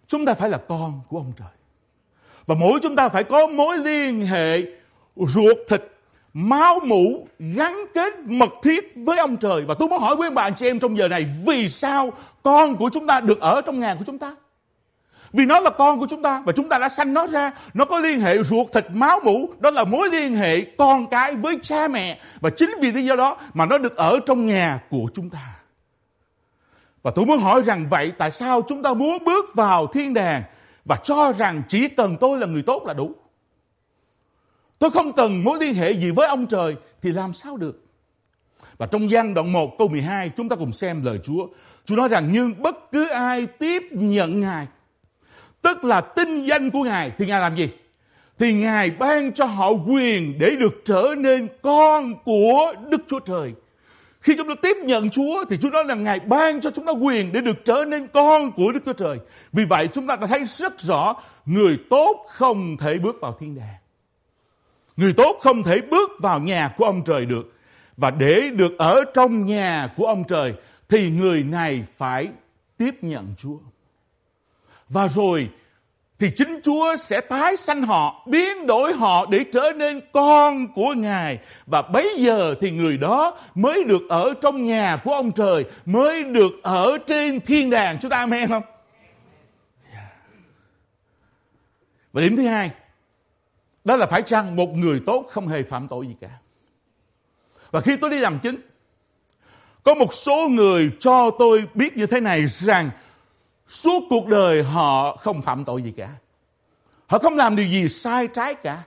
Chúng 0.07 0.27
ta 0.27 0.35
phải 0.35 0.51
là 0.51 0.59
con 0.69 1.01
của 1.09 1.19
ông 1.19 1.33
trời. 1.39 1.53
Và 2.47 2.55
mỗi 2.55 2.81
chúng 2.83 2.97
ta 2.97 3.09
phải 3.09 3.25
có 3.25 3.47
mối 3.47 3.79
liên 3.79 4.27
hệ 4.27 4.63
ruột 5.17 5.57
thịt, 5.69 5.83
máu 6.35 6.81
mủ 6.85 7.27
gắn 7.39 7.85
kết 7.95 8.19
mật 8.19 8.51
thiết 8.63 8.93
với 8.97 9.19
ông 9.19 9.37
trời. 9.37 9.65
Và 9.69 9.75
tôi 9.79 9.89
muốn 9.89 10.01
hỏi 10.01 10.17
quý 10.19 10.29
bà 10.35 10.43
anh 10.43 10.55
chị 10.55 10.67
em 10.67 10.79
trong 10.79 10.99
giờ 10.99 11.09
này, 11.09 11.27
vì 11.47 11.69
sao 11.69 12.13
con 12.43 12.77
của 12.77 12.91
chúng 12.93 13.07
ta 13.07 13.21
được 13.21 13.41
ở 13.41 13.61
trong 13.67 13.81
nhà 13.81 13.95
của 13.95 14.05
chúng 14.07 14.19
ta? 14.19 14.35
Vì 15.33 15.45
nó 15.45 15.61
là 15.61 15.71
con 15.71 16.01
của 16.01 16.07
chúng 16.11 16.23
ta 16.23 16.43
và 16.47 16.53
chúng 16.53 16.69
ta 16.69 16.79
đã 16.79 16.89
sanh 16.89 17.15
nó 17.15 17.27
ra. 17.27 17.53
Nó 17.75 17.85
có 17.85 17.99
liên 17.99 18.21
hệ 18.21 18.43
ruột 18.43 18.67
thịt 18.73 18.87
máu 18.91 19.21
mủ. 19.25 19.49
Đó 19.59 19.71
là 19.71 19.85
mối 19.85 20.09
liên 20.09 20.35
hệ 20.35 20.61
con 20.61 21.07
cái 21.07 21.35
với 21.35 21.59
cha 21.63 21.89
mẹ. 21.89 22.21
Và 22.41 22.51
chính 22.51 22.71
vì 22.81 22.93
lý 22.93 23.05
do 23.05 23.17
đó 23.17 23.37
mà 23.55 23.67
nó 23.67 23.79
được 23.79 23.97
ở 23.97 24.19
trong 24.27 24.47
nhà 24.47 24.81
của 24.91 25.07
chúng 25.15 25.31
ta. 25.31 25.57
Và 27.03 27.11
tôi 27.15 27.27
muốn 27.27 27.39
hỏi 27.39 27.63
rằng 27.63 27.87
vậy, 27.91 28.13
tại 28.19 28.31
sao 28.31 28.63
chúng 28.69 28.83
ta 28.83 28.95
muốn 28.95 29.25
bước 29.25 29.55
vào 29.55 29.87
thiên 29.87 30.15
đàng 30.15 30.43
và 30.85 30.97
cho 30.97 31.33
rằng 31.33 31.63
chỉ 31.69 31.89
cần 31.89 32.17
tôi 32.21 32.39
là 32.39 32.47
người 32.47 32.63
tốt 32.63 32.83
là 32.87 32.95
đủ. 32.95 33.15
Tôi 34.83 34.91
không 34.91 35.13
cần 35.13 35.45
mối 35.45 35.59
liên 35.61 35.75
hệ 35.75 35.93
gì 35.93 36.11
với 36.11 36.29
ông 36.29 36.47
trời, 36.47 36.77
thì 37.03 37.13
làm 37.13 37.33
sao 37.33 37.57
được. 37.57 37.85
Và 38.79 38.87
trong 38.87 39.11
gian 39.11 39.35
đoạn 39.35 39.53
1 39.53 39.79
câu 39.79 39.89
12 39.89 40.31
chúng 40.37 40.49
ta 40.49 40.57
cùng 40.57 40.73
xem 40.73 41.05
lời 41.05 41.19
Chúa. 41.25 41.47
Chúa 41.85 41.97
nói 41.97 42.09
rằng, 42.09 42.29
nhưng 42.33 42.63
bất 42.63 42.93
cứ 42.93 43.09
ai 43.09 43.47
tiếp 43.47 43.83
nhận 43.91 44.41
Ngài, 44.41 44.67
tức 45.63 45.85
là 45.85 46.01
tinh 46.01 46.45
danh 46.45 46.71
của 46.71 46.83
Ngài, 46.83 47.13
thì 47.19 47.27
Ngài 47.27 47.41
làm 47.41 47.57
gì? 47.57 47.69
Thì 48.39 48.53
Ngài 48.53 48.91
ban 48.91 49.33
cho 49.33 49.45
họ 49.45 49.71
quyền 49.71 50.39
để 50.39 50.51
được 50.61 50.83
trở 50.85 51.15
nên 51.19 51.49
con 51.63 52.15
của 52.25 52.73
Đức 52.89 53.03
Chúa 53.09 53.21
Trời. 53.21 53.53
Khi 54.21 54.35
chúng 54.37 54.49
ta 54.49 54.55
tiếp 54.63 54.77
nhận 54.85 55.11
Chúa, 55.11 55.45
thì 55.51 55.57
Chúa 55.57 55.71
nói 55.71 55.85
là 55.85 55.95
Ngài 55.95 56.21
ban 56.21 56.61
cho 56.61 56.71
chúng 56.71 56.87
ta 56.87 56.93
quyền 56.93 57.33
để 57.33 57.41
được 57.41 57.65
trở 57.65 57.85
nên 57.89 58.07
con 58.07 58.53
của 58.53 58.73
Đức 58.73 58.81
Chúa 58.87 58.93
Trời. 58.93 59.19
Vì 59.53 59.65
vậy, 59.65 59.89
chúng 59.93 60.07
ta 60.07 60.17
đã 60.17 60.27
thấy 60.27 60.45
rất 60.45 60.81
rõ, 60.81 61.17
người 61.47 61.79
tốt 61.91 62.27
không 62.29 62.77
thể 62.77 62.99
bước 62.99 63.17
vào 63.21 63.37
thiên 63.41 63.57
đàng. 63.57 63.82
Người 64.97 65.13
tốt 65.13 65.39
không 65.41 65.63
thể 65.63 65.81
bước 65.81 66.11
vào 66.19 66.41
nhà 66.41 66.75
của 66.77 66.85
ông 66.85 67.05
trời 67.05 67.27
được. 67.27 67.53
Và 67.97 68.11
để 68.11 68.51
được 68.55 68.79
ở 68.79 69.01
trong 69.15 69.47
nhà 69.47 69.89
của 69.97 70.07
ông 70.07 70.25
trời 70.29 70.55
thì 70.89 71.11
người 71.11 71.43
này 71.43 71.85
phải 71.97 72.29
tiếp 72.77 72.95
nhận 73.03 73.35
Chúa. 73.39 73.59
Và 74.89 75.09
rồi 75.09 75.49
thì 76.19 76.31
chính 76.37 76.61
Chúa 76.63 76.97
sẽ 76.97 77.21
tái 77.21 77.57
sanh 77.57 77.83
họ, 77.83 78.27
biến 78.27 78.67
đổi 78.67 78.93
họ 78.93 79.27
để 79.27 79.45
trở 79.53 79.73
nên 79.77 80.01
con 80.13 80.73
của 80.75 80.95
Ngài. 80.97 81.39
Và 81.67 81.83
bấy 81.83 82.15
giờ 82.17 82.55
thì 82.61 82.71
người 82.71 82.97
đó 82.97 83.39
mới 83.55 83.85
được 83.85 84.03
ở 84.09 84.35
trong 84.41 84.65
nhà 84.65 85.01
của 85.05 85.13
ông 85.13 85.33
trời, 85.33 85.65
mới 85.87 86.25
được 86.25 86.53
ở 86.63 86.99
trên 87.07 87.41
thiên 87.41 87.71
đàng. 87.71 87.99
Chúng 88.03 88.11
ta 88.11 88.17
amen 88.17 88.49
không? 88.49 88.63
Và 92.13 92.21
điểm 92.21 92.37
thứ 92.37 92.47
hai, 92.47 92.71
đó 93.85 93.97
là 93.97 94.07
phải 94.07 94.23
chăng 94.23 94.57
một 94.57 94.69
người 94.75 95.01
tốt 95.07 95.27
không 95.31 95.49
hề 95.49 95.63
phạm 95.63 95.89
tội 95.89 96.07
gì 96.07 96.15
cả. 96.21 96.31
Và 97.71 97.81
khi 97.81 97.97
tôi 97.97 98.11
đi 98.11 98.19
làm 98.19 98.39
chứng, 98.39 98.57
có 99.83 99.95
một 99.95 100.15
số 100.15 100.49
người 100.49 100.91
cho 101.01 101.31
tôi 101.39 101.65
biết 101.75 101.97
như 101.97 102.07
thế 102.07 102.21
này 102.21 102.47
rằng 102.47 102.91
Suốt 103.73 104.03
cuộc 104.11 104.27
đời 104.27 104.63
họ 104.63 105.17
không 105.17 105.43
phạm 105.43 105.65
tội 105.65 105.83
gì 105.83 105.93
cả. 105.97 106.09
Họ 107.07 107.19
không 107.19 107.37
làm 107.37 107.57
điều 107.57 107.67
gì 107.67 107.89
sai 107.89 108.29
trái 108.29 108.55
cả. 108.55 108.83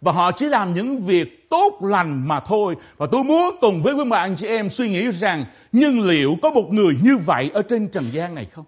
Và 0.00 0.12
họ 0.12 0.32
chỉ 0.32 0.46
làm 0.46 0.74
những 0.74 0.98
việc 0.98 1.50
tốt 1.50 1.78
lành 1.82 2.28
mà 2.28 2.40
thôi. 2.40 2.76
Và 2.96 3.06
tôi 3.12 3.24
muốn 3.24 3.56
cùng 3.60 3.82
với 3.82 3.94
quý 3.94 4.04
bạn 4.04 4.36
chị 4.36 4.46
em 4.46 4.70
suy 4.70 4.88
nghĩ 4.88 5.10
rằng 5.10 5.44
nhưng 5.72 6.00
liệu 6.00 6.36
có 6.42 6.50
một 6.50 6.68
người 6.72 6.94
như 7.02 7.16
vậy 7.16 7.50
ở 7.54 7.62
trên 7.62 7.88
trần 7.88 8.10
gian 8.12 8.34
này 8.34 8.46
không? 8.52 8.64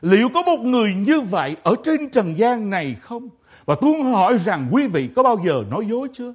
Liệu 0.00 0.28
có 0.28 0.42
một 0.42 0.60
người 0.60 0.94
như 0.94 1.20
vậy 1.20 1.56
ở 1.62 1.74
trên 1.84 2.10
trần 2.10 2.38
gian 2.38 2.70
này 2.70 2.96
không? 3.00 3.28
Và 3.64 3.74
tôi 3.80 3.92
muốn 3.92 4.12
hỏi 4.12 4.38
rằng 4.38 4.68
quý 4.72 4.86
vị 4.86 5.08
có 5.16 5.22
bao 5.22 5.40
giờ 5.44 5.64
nói 5.70 5.86
dối 5.86 6.08
chưa? 6.12 6.34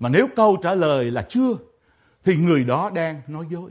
Mà 0.00 0.08
nếu 0.08 0.28
câu 0.36 0.56
trả 0.62 0.74
lời 0.74 1.10
là 1.10 1.22
chưa, 1.22 1.56
thì 2.24 2.36
người 2.36 2.64
đó 2.64 2.90
đang 2.94 3.22
nói 3.26 3.44
dối. 3.50 3.70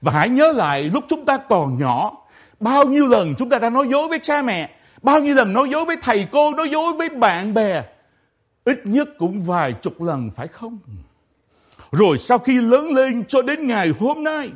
Và 0.00 0.12
hãy 0.12 0.28
nhớ 0.28 0.52
lại 0.52 0.82
lúc 0.82 1.04
chúng 1.08 1.24
ta 1.24 1.36
còn 1.36 1.78
nhỏ, 1.78 2.26
bao 2.60 2.84
nhiêu 2.84 3.06
lần 3.06 3.34
chúng 3.38 3.48
ta 3.48 3.58
đã 3.58 3.70
nói 3.70 3.88
dối 3.88 4.08
với 4.08 4.18
cha 4.18 4.42
mẹ, 4.42 4.76
bao 5.02 5.20
nhiêu 5.20 5.34
lần 5.34 5.52
nói 5.52 5.68
dối 5.70 5.84
với 5.84 5.96
thầy 6.02 6.26
cô, 6.32 6.54
nói 6.54 6.68
dối 6.70 6.92
với 6.92 7.08
bạn 7.08 7.54
bè. 7.54 7.82
Ít 8.64 8.80
nhất 8.84 9.08
cũng 9.18 9.42
vài 9.42 9.72
chục 9.72 10.02
lần 10.02 10.30
phải 10.30 10.48
không? 10.48 10.78
Rồi 11.92 12.18
sau 12.18 12.38
khi 12.38 12.60
lớn 12.60 12.86
lên 12.86 13.24
cho 13.28 13.42
đến 13.42 13.66
ngày 13.66 13.92
hôm 14.00 14.24
nay, 14.24 14.50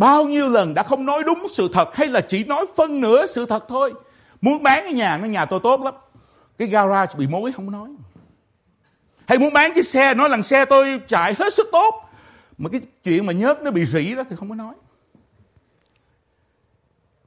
bao 0.00 0.24
nhiêu 0.24 0.50
lần 0.50 0.74
đã 0.74 0.82
không 0.82 1.06
nói 1.06 1.22
đúng 1.26 1.46
sự 1.48 1.68
thật 1.72 1.96
hay 1.96 2.06
là 2.06 2.20
chỉ 2.20 2.44
nói 2.44 2.66
phân 2.76 3.00
nửa 3.00 3.26
sự 3.26 3.46
thật 3.46 3.64
thôi. 3.68 3.94
Muốn 4.40 4.62
bán 4.62 4.84
cái 4.84 4.92
nhà, 4.92 5.18
nó 5.18 5.26
nhà 5.26 5.44
tôi 5.44 5.60
tốt 5.62 5.80
lắm. 5.80 5.94
Cái 6.58 6.68
garage 6.68 7.14
bị 7.18 7.26
mối 7.26 7.52
không 7.52 7.70
nói. 7.70 7.88
Hay 9.26 9.38
muốn 9.38 9.52
bán 9.52 9.74
chiếc 9.74 9.86
xe, 9.86 10.14
nói 10.14 10.28
lần 10.30 10.42
xe 10.42 10.64
tôi 10.64 11.00
chạy 11.08 11.34
hết 11.38 11.54
sức 11.54 11.68
tốt 11.72 12.10
mà 12.60 12.70
cái 12.72 12.80
chuyện 13.04 13.26
mà 13.26 13.32
nhớt 13.32 13.62
nó 13.62 13.70
bị 13.70 13.86
rỉ 13.86 14.14
đó 14.14 14.22
thì 14.30 14.36
không 14.36 14.48
có 14.48 14.54
nói 14.54 14.74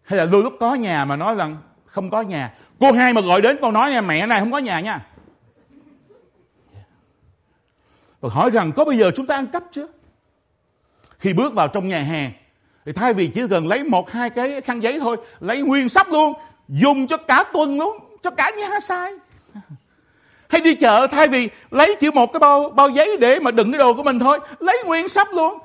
hay 0.04 0.20
là 0.20 0.26
đôi 0.26 0.44
lúc 0.44 0.54
có 0.60 0.76
nhà 0.76 1.06
mà 1.06 1.16
nói 1.16 1.36
rằng 1.36 1.58
không 1.86 2.10
có 2.10 2.22
nhà 2.22 2.54
cô 2.80 2.92
hai 2.92 3.14
mà 3.14 3.22
gọi 3.22 3.42
đến 3.42 3.58
con 3.62 3.74
nói 3.74 3.92
nha 3.92 4.02
mẹ 4.02 4.28
này 4.28 4.40
không 4.40 4.52
có 4.52 4.58
nhà 4.58 4.80
nha 4.80 5.08
và 8.22 8.30
hỏi 8.30 8.50
rằng 8.50 8.72
có 8.72 8.86
bây 8.86 8.98
giờ 8.98 9.12
chúng 9.16 9.28
ta 9.28 9.36
ăn 9.36 9.48
cắp 9.48 9.64
chưa 9.72 9.88
khi 11.20 11.34
bước 11.34 11.54
vào 11.54 11.68
trong 11.68 11.88
nhà 11.88 12.04
hàng 12.04 12.32
thì 12.86 12.92
thay 12.92 13.14
vì 13.14 13.28
chỉ 13.28 13.42
cần 13.50 13.68
lấy 13.68 13.84
một 13.84 14.12
hai 14.12 14.30
cái 14.30 14.62
khăn 14.62 14.84
giấy 14.84 15.00
thôi 15.00 15.18
lấy 15.40 15.62
nguyên 15.62 15.90
sắp 15.90 16.08
luôn 16.10 16.34
dùng 16.68 17.08
cho 17.08 17.18
cả 17.18 17.44
tuần 17.54 17.78
luôn 17.78 17.98
cho 18.24 18.30
cả 18.30 18.52
nhà 18.58 18.80
sai 18.80 19.14
hay 20.54 20.62
đi 20.62 20.76
chợ 20.76 21.08
thay 21.12 21.28
vì 21.28 21.50
lấy 21.72 21.96
chỉ 22.00 22.12
một 22.12 22.34
cái 22.34 22.40
bao 22.40 22.70
bao 22.70 22.90
giấy 22.90 23.18
để 23.18 23.40
mà 23.40 23.52
đựng 23.52 23.72
cái 23.72 23.80
đồ 23.80 23.94
của 23.94 24.04
mình 24.04 24.20
thôi, 24.20 24.40
lấy 24.60 24.84
nguyên 24.86 25.10
sắp 25.10 25.28
luôn. 25.34 25.58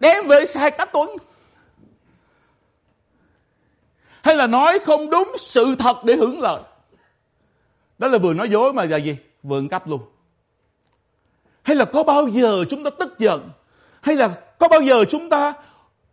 Đem 0.00 0.26
về 0.26 0.46
xài 0.46 0.70
cả 0.70 0.84
tuần. 0.84 1.10
Hay 4.22 4.36
là 4.36 4.46
nói 4.46 4.78
không 4.78 5.10
đúng 5.10 5.32
sự 5.36 5.74
thật 5.78 6.04
để 6.04 6.14
hưởng 6.14 6.40
lợi. 6.40 6.62
Đó 7.98 8.08
là 8.08 8.18
vừa 8.18 8.34
nói 8.34 8.48
dối 8.48 8.72
mà 8.72 8.84
là 8.84 8.96
gì? 8.96 9.16
Vừa 9.42 9.62
cấp 9.70 9.88
luôn. 9.88 10.00
Hay 11.62 11.76
là 11.76 11.84
có 11.84 12.02
bao 12.02 12.28
giờ 12.28 12.64
chúng 12.70 12.84
ta 12.84 12.90
tức 12.98 13.18
giận? 13.18 13.50
Hay 14.02 14.16
là 14.16 14.28
có 14.58 14.68
bao 14.68 14.80
giờ 14.80 15.04
chúng 15.04 15.28
ta 15.30 15.52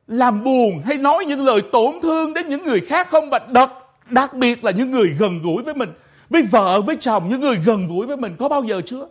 làm 0.07 0.43
buồn 0.43 0.81
hay 0.85 0.97
nói 0.97 1.25
những 1.25 1.45
lời 1.45 1.61
tổn 1.71 1.95
thương 2.01 2.33
đến 2.33 2.47
những 2.47 2.63
người 2.63 2.79
khác 2.79 3.07
không? 3.09 3.29
Và 3.29 3.39
đặc, 3.39 3.71
đặc 4.09 4.33
biệt 4.33 4.63
là 4.63 4.71
những 4.71 4.91
người 4.91 5.09
gần 5.19 5.41
gũi 5.41 5.63
với 5.63 5.73
mình 5.73 5.93
với 6.29 6.43
vợ, 6.43 6.81
với 6.81 6.97
chồng, 6.99 7.29
những 7.29 7.41
người 7.41 7.55
gần 7.65 7.87
gũi 7.87 8.07
với 8.07 8.17
mình 8.17 8.35
có 8.39 8.49
bao 8.49 8.63
giờ 8.63 8.81
chưa? 8.85 9.07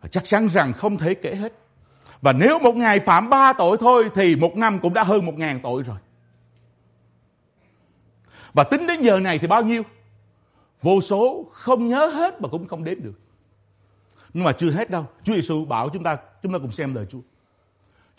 Và 0.00 0.08
chắc 0.08 0.24
chắn 0.24 0.48
rằng 0.48 0.72
không 0.72 0.96
thể 0.96 1.14
kể 1.14 1.34
hết. 1.34 1.52
Và 2.22 2.32
nếu 2.32 2.58
một 2.58 2.76
ngày 2.76 3.00
phạm 3.00 3.30
ba 3.30 3.52
tội 3.52 3.76
thôi 3.80 4.10
thì 4.14 4.36
một 4.36 4.56
năm 4.56 4.78
cũng 4.78 4.94
đã 4.94 5.02
hơn 5.02 5.26
một 5.26 5.38
ngàn 5.38 5.60
tội 5.62 5.82
rồi. 5.82 5.96
Và 8.52 8.64
tính 8.64 8.86
đến 8.86 9.00
giờ 9.02 9.20
này 9.20 9.38
thì 9.38 9.46
bao 9.46 9.62
nhiêu? 9.62 9.82
Vô 10.82 11.00
số 11.00 11.46
không 11.52 11.86
nhớ 11.86 12.06
hết 12.06 12.40
mà 12.40 12.48
cũng 12.48 12.68
không 12.68 12.84
đếm 12.84 13.02
được. 13.02 13.20
Nhưng 14.34 14.44
mà 14.44 14.52
chưa 14.52 14.70
hết 14.70 14.90
đâu. 14.90 15.06
Chúa 15.24 15.34
Giêsu 15.34 15.64
bảo 15.64 15.88
chúng 15.88 16.02
ta, 16.02 16.16
chúng 16.42 16.52
ta 16.52 16.58
cùng 16.58 16.70
xem 16.70 16.94
lời 16.94 17.06
Chúa. 17.10 17.20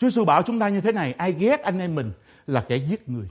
Chúa 0.00 0.10
Giêsu 0.10 0.24
bảo 0.24 0.42
chúng 0.42 0.58
ta 0.58 0.68
như 0.68 0.80
thế 0.80 0.92
này, 0.92 1.14
ai 1.18 1.32
ghét 1.32 1.62
anh 1.62 1.78
em 1.78 1.94
mình 1.94 2.12
là 2.46 2.64
kẻ 2.68 2.76
giết 2.76 3.08
người. 3.08 3.28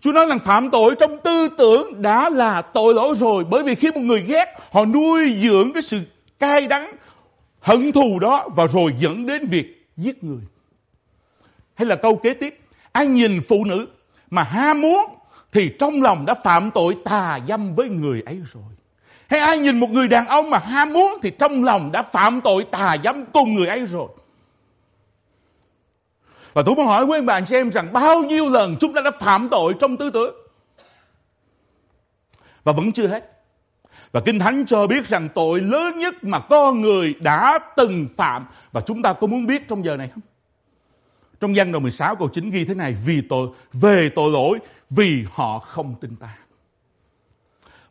Chúa 0.00 0.12
nói 0.12 0.26
rằng 0.26 0.38
phạm 0.38 0.70
tội 0.70 0.94
trong 1.00 1.18
tư 1.24 1.48
tưởng 1.58 2.02
đã 2.02 2.30
là 2.30 2.62
tội 2.62 2.94
lỗi 2.94 3.14
rồi. 3.18 3.44
Bởi 3.44 3.62
vì 3.62 3.74
khi 3.74 3.90
một 3.90 4.00
người 4.00 4.22
ghét, 4.22 4.46
họ 4.72 4.84
nuôi 4.84 5.38
dưỡng 5.42 5.72
cái 5.72 5.82
sự 5.82 6.00
cay 6.38 6.66
đắng, 6.66 6.92
hận 7.60 7.92
thù 7.92 8.18
đó 8.18 8.48
và 8.56 8.66
rồi 8.66 8.94
dẫn 8.98 9.26
đến 9.26 9.46
việc 9.46 9.86
giết 9.96 10.24
người. 10.24 10.40
Hay 11.74 11.86
là 11.86 11.96
câu 11.96 12.16
kế 12.16 12.34
tiếp, 12.34 12.60
ai 12.92 13.06
nhìn 13.06 13.40
phụ 13.48 13.64
nữ 13.64 13.86
mà 14.30 14.42
ham 14.42 14.80
muốn 14.80 15.00
thì 15.52 15.70
trong 15.78 16.02
lòng 16.02 16.26
đã 16.26 16.34
phạm 16.34 16.70
tội 16.70 16.96
tà 17.04 17.38
dâm 17.48 17.74
với 17.74 17.88
người 17.88 18.22
ấy 18.26 18.42
rồi. 18.52 18.62
Hay 19.28 19.40
ai 19.40 19.58
nhìn 19.58 19.80
một 19.80 19.90
người 19.90 20.08
đàn 20.08 20.26
ông 20.26 20.50
mà 20.50 20.58
ham 20.58 20.92
muốn 20.92 21.12
thì 21.22 21.32
trong 21.38 21.64
lòng 21.64 21.92
đã 21.92 22.02
phạm 22.02 22.40
tội 22.40 22.64
tà 22.64 22.96
dâm 23.04 23.26
cùng 23.26 23.54
người 23.54 23.66
ấy 23.66 23.86
rồi. 23.86 24.08
Và 26.54 26.62
tôi 26.66 26.74
muốn 26.74 26.86
hỏi 26.86 27.04
quý 27.04 27.20
bạn 27.20 27.44
chị 27.46 27.54
em 27.54 27.70
rằng 27.70 27.92
bao 27.92 28.22
nhiêu 28.22 28.48
lần 28.48 28.76
chúng 28.80 28.94
ta 28.94 29.02
đã 29.04 29.10
phạm 29.10 29.48
tội 29.48 29.74
trong 29.80 29.96
tư 29.96 30.10
tưởng. 30.10 30.34
Và 32.64 32.72
vẫn 32.72 32.92
chưa 32.92 33.06
hết. 33.06 33.28
Và 34.12 34.20
Kinh 34.20 34.38
Thánh 34.38 34.66
cho 34.66 34.86
biết 34.86 35.06
rằng 35.06 35.28
tội 35.34 35.60
lớn 35.60 35.98
nhất 35.98 36.14
mà 36.22 36.38
con 36.38 36.80
người 36.80 37.14
đã 37.20 37.58
từng 37.76 38.08
phạm. 38.16 38.46
Và 38.72 38.80
chúng 38.80 39.02
ta 39.02 39.12
có 39.12 39.26
muốn 39.26 39.46
biết 39.46 39.68
trong 39.68 39.84
giờ 39.84 39.96
này 39.96 40.08
không? 40.08 40.22
Trong 41.40 41.52
văn 41.56 41.72
đầu 41.72 41.80
16 41.80 42.16
câu 42.16 42.28
9 42.28 42.50
ghi 42.50 42.64
thế 42.64 42.74
này. 42.74 42.96
Vì 43.04 43.20
tội, 43.28 43.48
về 43.72 44.10
tội 44.14 44.30
lỗi, 44.30 44.58
vì 44.90 45.24
họ 45.32 45.58
không 45.58 45.94
tin 46.00 46.16
ta. 46.16 46.38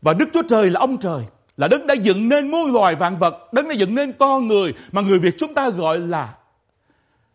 Và 0.01 0.13
Đức 0.13 0.29
Chúa 0.33 0.43
Trời 0.49 0.69
là 0.69 0.79
ông 0.79 0.97
trời. 0.97 1.23
Là 1.57 1.67
đấng 1.67 1.87
đã 1.87 1.93
dựng 1.93 2.29
nên 2.29 2.51
muôn 2.51 2.73
loài 2.73 2.95
vạn 2.95 3.17
vật. 3.17 3.53
Đấng 3.53 3.67
đã 3.67 3.73
dựng 3.73 3.95
nên 3.95 4.13
con 4.19 4.47
người. 4.47 4.73
Mà 4.91 5.01
người 5.01 5.19
Việt 5.19 5.35
chúng 5.37 5.53
ta 5.53 5.69
gọi 5.69 5.99
là 5.99 6.33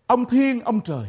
ông 0.06 0.24
thiên, 0.24 0.60
ông 0.60 0.80
trời, 0.80 1.06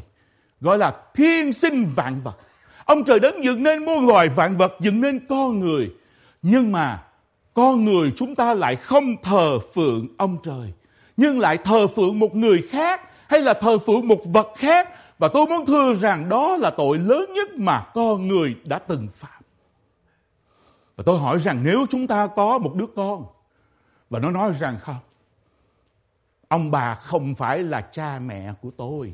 gọi 0.62 0.78
là 0.78 1.02
thiên 1.14 1.54
sinh 1.54 1.86
vạn 1.96 2.22
vật. 2.22 2.38
Ông 2.86 3.04
trời 3.04 3.20
đấng 3.20 3.44
dựng 3.44 3.64
nên 3.64 3.86
muôn 3.86 4.08
loài 4.08 4.30
vạn 4.30 4.58
vật, 4.58 4.74
dựng 4.80 5.02
nên 5.02 5.26
con 5.30 5.60
người. 5.60 5.92
Nhưng 6.42 6.72
mà 6.72 7.04
con 7.54 7.86
người 7.86 8.12
chúng 8.16 8.36
ta 8.36 8.54
lại 8.54 8.76
không 8.76 9.16
thờ 9.24 9.60
phượng 9.74 10.08
ông 10.18 10.38
trời, 10.44 10.74
nhưng 11.18 11.40
lại 11.40 11.58
thờ 11.58 11.88
phượng 11.88 12.20
một 12.20 12.36
người 12.36 12.62
khác 12.70 13.02
hay 13.30 13.40
là 13.40 13.54
thờ 13.54 13.78
phượng 13.78 14.08
một 14.08 14.20
vật 14.26 14.48
khác. 14.58 14.90
Và 15.20 15.28
tôi 15.28 15.48
muốn 15.48 15.66
thưa 15.66 15.94
rằng 15.94 16.30
đó 16.30 16.58
là 16.58 16.70
tội 16.70 16.98
lớn 16.98 17.34
nhất 17.36 17.50
mà 17.56 17.86
con 17.94 18.28
người 18.28 18.56
đã 18.64 18.80
từng 18.80 19.08
phạm. 19.14 19.42
Và 20.96 21.04
tôi 21.06 21.20
hỏi 21.20 21.38
rằng 21.40 21.64
nếu 21.64 21.86
chúng 21.90 22.08
ta 22.08 22.28
có 22.28 22.58
một 22.58 22.76
đứa 22.76 22.88
con 22.96 23.26
và 24.10 24.20
nó 24.20 24.32
nói 24.32 24.54
rằng 24.60 24.78
không, 24.82 25.00
ông 26.48 26.72
bà 26.72 26.94
không 26.94 27.36
phải 27.36 27.64
là 27.64 27.82
cha 27.82 28.20
mẹ 28.20 28.54
của 28.62 28.72
tôi. 28.78 29.14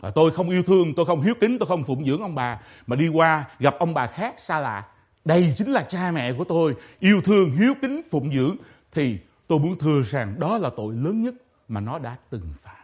Và 0.00 0.10
tôi 0.10 0.30
không 0.30 0.50
yêu 0.50 0.62
thương, 0.62 0.94
tôi 0.94 1.06
không 1.06 1.20
hiếu 1.20 1.34
kính, 1.40 1.58
tôi 1.58 1.66
không 1.66 1.84
phụng 1.84 2.06
dưỡng 2.06 2.20
ông 2.20 2.34
bà. 2.34 2.60
Mà 2.86 2.96
đi 2.96 3.08
qua 3.08 3.44
gặp 3.58 3.74
ông 3.78 3.94
bà 3.94 4.06
khác 4.06 4.34
xa 4.38 4.60
lạ. 4.60 4.84
Đây 5.24 5.54
chính 5.56 5.72
là 5.72 5.82
cha 5.82 6.10
mẹ 6.10 6.32
của 6.32 6.44
tôi. 6.44 6.74
Yêu 6.98 7.20
thương, 7.20 7.56
hiếu 7.56 7.74
kính, 7.82 8.00
phụng 8.10 8.32
dưỡng. 8.32 8.56
Thì 8.92 9.18
tôi 9.46 9.58
muốn 9.58 9.78
thừa 9.78 10.02
rằng 10.02 10.34
đó 10.38 10.58
là 10.58 10.70
tội 10.76 10.94
lớn 10.94 11.22
nhất 11.22 11.34
mà 11.68 11.80
nó 11.80 11.98
đã 11.98 12.16
từng 12.30 12.52
phạm. 12.62 12.74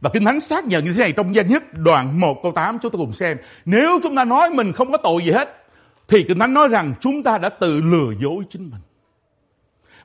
Và 0.00 0.10
Kinh 0.12 0.24
Thánh 0.24 0.40
xác 0.40 0.64
nhận 0.64 0.84
như 0.84 0.92
thế 0.92 0.98
này 0.98 1.12
trong 1.12 1.34
danh 1.34 1.48
nhất 1.48 1.62
đoạn 1.72 2.20
1 2.20 2.40
câu 2.42 2.52
8 2.52 2.78
chúng 2.78 2.92
ta 2.92 2.96
cùng 2.96 3.12
xem. 3.12 3.38
Nếu 3.64 4.00
chúng 4.02 4.16
ta 4.16 4.24
nói 4.24 4.50
mình 4.50 4.72
không 4.72 4.92
có 4.92 4.98
tội 4.98 5.22
gì 5.24 5.30
hết 5.30 5.66
thì 6.08 6.24
Kinh 6.28 6.38
Thánh 6.38 6.54
nói 6.54 6.68
rằng 6.68 6.94
chúng 7.00 7.22
ta 7.22 7.38
đã 7.38 7.48
tự 7.48 7.80
lừa 7.80 8.12
dối 8.20 8.44
chính 8.50 8.70
mình. 8.70 8.80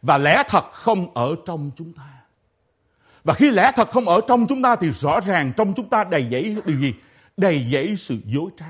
Và 0.01 0.17
lẽ 0.17 0.43
thật 0.47 0.71
không 0.71 1.13
ở 1.13 1.35
trong 1.45 1.71
chúng 1.75 1.93
ta. 1.93 2.18
Và 3.23 3.33
khi 3.33 3.49
lẽ 3.49 3.71
thật 3.75 3.91
không 3.91 4.07
ở 4.07 4.21
trong 4.27 4.47
chúng 4.47 4.61
ta 4.61 4.75
thì 4.75 4.89
rõ 4.91 5.19
ràng 5.19 5.51
trong 5.57 5.73
chúng 5.75 5.89
ta 5.89 6.03
đầy 6.03 6.25
dẫy 6.31 6.55
điều 6.65 6.79
gì? 6.79 6.93
Đầy 7.37 7.65
dẫy 7.71 7.95
sự 7.95 8.17
dối 8.25 8.49
trá. 8.57 8.65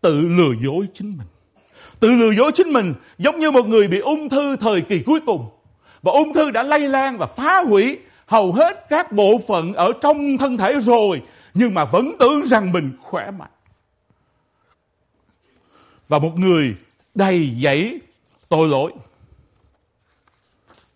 Tự 0.00 0.20
lừa 0.20 0.52
dối 0.64 0.86
chính 0.94 1.18
mình. 1.18 1.26
Tự 2.00 2.10
lừa 2.10 2.30
dối 2.30 2.52
chính 2.54 2.72
mình 2.72 2.94
giống 3.18 3.38
như 3.38 3.50
một 3.50 3.66
người 3.66 3.88
bị 3.88 3.98
ung 3.98 4.28
thư 4.28 4.56
thời 4.56 4.80
kỳ 4.80 5.02
cuối 5.06 5.20
cùng. 5.26 5.48
Và 6.02 6.12
ung 6.12 6.32
thư 6.32 6.50
đã 6.50 6.62
lây 6.62 6.88
lan 6.88 7.18
và 7.18 7.26
phá 7.26 7.62
hủy 7.62 7.98
hầu 8.26 8.52
hết 8.52 8.86
các 8.88 9.12
bộ 9.12 9.40
phận 9.48 9.72
ở 9.72 9.92
trong 10.00 10.38
thân 10.38 10.56
thể 10.56 10.80
rồi. 10.80 11.22
Nhưng 11.54 11.74
mà 11.74 11.84
vẫn 11.84 12.12
tưởng 12.18 12.46
rằng 12.46 12.72
mình 12.72 12.92
khỏe 13.02 13.30
mạnh. 13.30 13.50
Và 16.08 16.18
một 16.18 16.38
người 16.38 16.74
đầy 17.14 17.56
dẫy 17.62 18.00
tội 18.48 18.68
lỗi. 18.68 18.92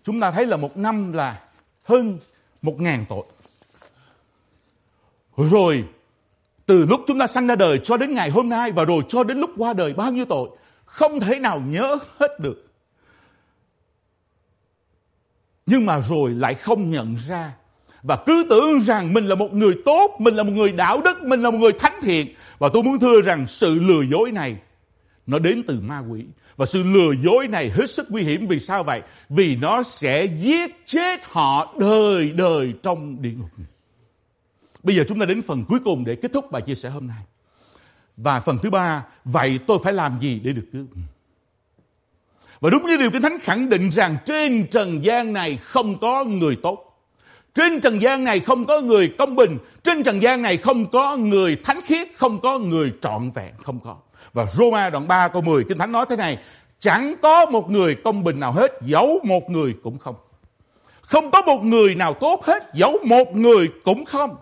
Chúng 0.03 0.21
ta 0.21 0.31
thấy 0.31 0.47
là 0.47 0.57
một 0.57 0.77
năm 0.77 1.13
là 1.13 1.41
hơn 1.85 2.19
một 2.65 2.81
ngàn 2.81 3.05
tội. 3.09 3.25
Rồi 5.37 5.85
từ 6.67 6.87
lúc 6.89 7.01
chúng 7.07 7.19
ta 7.19 7.27
sanh 7.27 7.47
ra 7.47 7.55
đời 7.55 7.81
cho 7.85 7.97
đến 7.97 8.15
ngày 8.15 8.31
hôm 8.31 8.49
nay 8.49 8.73
và 8.73 8.85
rồi 8.85 9.03
cho 9.09 9.25
đến 9.25 9.39
lúc 9.39 9.51
qua 9.57 9.73
đời 9.73 9.95
bao 9.95 10.13
nhiêu 10.13 10.25
tội 10.25 10.49
không 10.85 11.21
thể 11.21 11.39
nào 11.39 11.61
nhớ 11.61 11.99
hết 12.19 12.41
được. 12.41 12.67
Nhưng 15.67 15.87
mà 15.87 16.01
rồi 16.01 16.31
lại 16.31 16.55
không 16.55 16.91
nhận 16.91 17.17
ra 17.29 17.53
và 18.03 18.17
cứ 18.27 18.47
tưởng 18.51 18.81
rằng 18.81 19.13
mình 19.13 19.27
là 19.27 19.35
một 19.35 19.53
người 19.53 19.75
tốt, 19.85 20.17
mình 20.19 20.35
là 20.35 20.43
một 20.43 20.53
người 20.53 20.73
đạo 20.73 21.01
đức, 21.05 21.23
mình 21.23 21.43
là 21.43 21.51
một 21.51 21.59
người 21.59 21.73
thánh 21.73 22.01
thiện. 22.03 22.35
Và 22.59 22.69
tôi 22.73 22.83
muốn 22.83 22.99
thưa 22.99 23.21
rằng 23.21 23.47
sự 23.47 23.75
lừa 23.75 24.03
dối 24.11 24.33
này 24.33 24.57
nó 25.27 25.39
đến 25.39 25.63
từ 25.67 25.81
ma 25.81 26.03
quỷ. 26.11 26.25
Và 26.57 26.67
sự 26.67 26.83
lừa 26.83 27.13
dối 27.25 27.49
này 27.49 27.71
hết 27.71 27.91
sức 27.91 28.11
nguy 28.11 28.23
hiểm 28.23 28.47
vì 28.47 28.61
sao 28.61 28.85
vậy? 28.85 29.03
Vì 29.29 29.57
nó 29.57 29.83
sẽ 29.83 30.25
giết 30.25 30.87
chết 30.87 31.21
họ 31.25 31.75
đời 31.79 32.33
đời 32.33 32.73
trong 32.83 33.23
địa 33.23 33.33
ngục. 33.39 33.51
Bây 34.83 34.97
giờ 34.97 35.05
chúng 35.09 35.21
ta 35.21 35.27
đến 35.27 35.43
phần 35.43 35.65
cuối 35.69 35.79
cùng 35.85 36.05
để 36.05 36.17
kết 36.23 36.33
thúc 36.33 36.51
bài 36.51 36.63
chia 36.63 36.75
sẻ 36.75 36.91
hôm 36.91 37.07
nay. 37.07 37.23
Và 38.17 38.41
phần 38.41 38.59
thứ 38.63 38.71
ba, 38.71 39.05
vậy 39.25 39.59
tôi 39.67 39.79
phải 39.85 39.93
làm 39.93 40.19
gì 40.21 40.41
để 40.45 40.53
được 40.53 40.67
cứu? 40.73 40.87
Và 42.61 42.71
đúng 42.71 42.87
như 42.87 42.97
điều 42.97 43.11
Kinh 43.11 43.23
Thánh 43.23 43.39
khẳng 43.41 43.69
định 43.69 43.91
rằng 43.91 44.17
trên 44.27 44.67
trần 44.71 45.05
gian 45.05 45.33
này 45.33 45.57
không 45.57 45.99
có 46.01 46.25
người 46.25 46.57
tốt. 46.63 46.91
Trên 47.55 47.81
trần 47.81 48.03
gian 48.03 48.25
này 48.25 48.41
không 48.41 48.65
có 48.65 48.81
người 48.81 49.15
công 49.19 49.37
bình. 49.37 49.59
Trên 49.83 50.03
trần 50.03 50.23
gian 50.23 50.43
này 50.43 50.57
không 50.57 50.91
có 50.91 51.17
người 51.17 51.57
thánh 51.65 51.81
khiết. 51.85 52.09
Không 52.17 52.41
có 52.41 52.59
người 52.59 52.93
trọn 53.03 53.31
vẹn. 53.35 53.55
Không 53.63 53.81
có. 53.81 53.97
Và 54.35 54.47
Roma 54.47 54.91
đoạn 54.91 55.09
3 55.09 55.29
câu 55.29 55.43
10 55.43 55.65
Kinh 55.65 55.79
Thánh 55.79 55.93
nói 55.93 56.07
thế 56.09 56.17
này. 56.17 56.39
Chẳng 56.79 57.15
có 57.23 57.47
một 57.47 57.71
người 57.71 57.97
công 58.05 58.25
bình 58.25 58.41
nào 58.41 58.53
hết. 58.53 58.73
Dẫu 58.83 59.21
một 59.23 59.51
người 59.51 59.75
cũng 59.83 59.99
không. 59.99 60.15
Không 61.01 61.31
có 61.31 61.43
một 61.43 61.65
người 61.65 61.95
nào 61.95 62.15
tốt 62.15 62.45
hết. 62.45 62.63
Dẫu 62.75 62.99
một 63.05 63.37
người 63.37 63.69
cũng 63.85 64.05
không. 64.05 64.37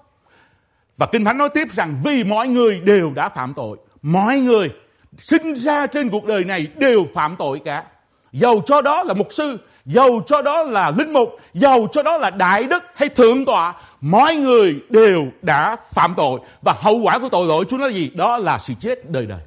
Và 0.96 1.06
Kinh 1.06 1.24
Thánh 1.24 1.38
nói 1.38 1.48
tiếp 1.48 1.68
rằng 1.72 1.96
vì 2.04 2.24
mọi 2.24 2.48
người 2.48 2.80
đều 2.80 3.12
đã 3.14 3.28
phạm 3.28 3.54
tội. 3.54 3.78
Mọi 4.02 4.40
người 4.40 4.70
sinh 5.18 5.54
ra 5.54 5.86
trên 5.86 6.08
cuộc 6.08 6.24
đời 6.24 6.44
này 6.44 6.66
đều 6.76 7.06
phạm 7.14 7.36
tội 7.38 7.60
cả. 7.64 7.84
Dầu 8.32 8.62
cho 8.66 8.80
đó 8.80 9.02
là 9.02 9.14
mục 9.14 9.26
sư, 9.30 9.58
dầu 9.84 10.22
cho 10.26 10.42
đó 10.42 10.62
là 10.62 10.92
linh 10.98 11.12
mục, 11.12 11.36
dầu 11.54 11.88
cho 11.92 12.02
đó 12.02 12.18
là 12.18 12.30
đại 12.30 12.64
đức 12.64 12.82
hay 12.94 13.08
thượng 13.08 13.44
tọa, 13.44 13.74
mọi 14.00 14.36
người 14.36 14.74
đều 14.90 15.26
đã 15.42 15.76
phạm 15.92 16.14
tội. 16.16 16.40
Và 16.62 16.74
hậu 16.78 17.00
quả 17.02 17.18
của 17.18 17.28
tội 17.28 17.46
lỗi 17.46 17.64
chúng 17.68 17.80
nó 17.80 17.86
là 17.86 17.92
gì? 17.92 18.10
Đó 18.14 18.38
là 18.38 18.58
sự 18.58 18.74
chết 18.80 19.10
đời 19.10 19.26
đời. 19.26 19.40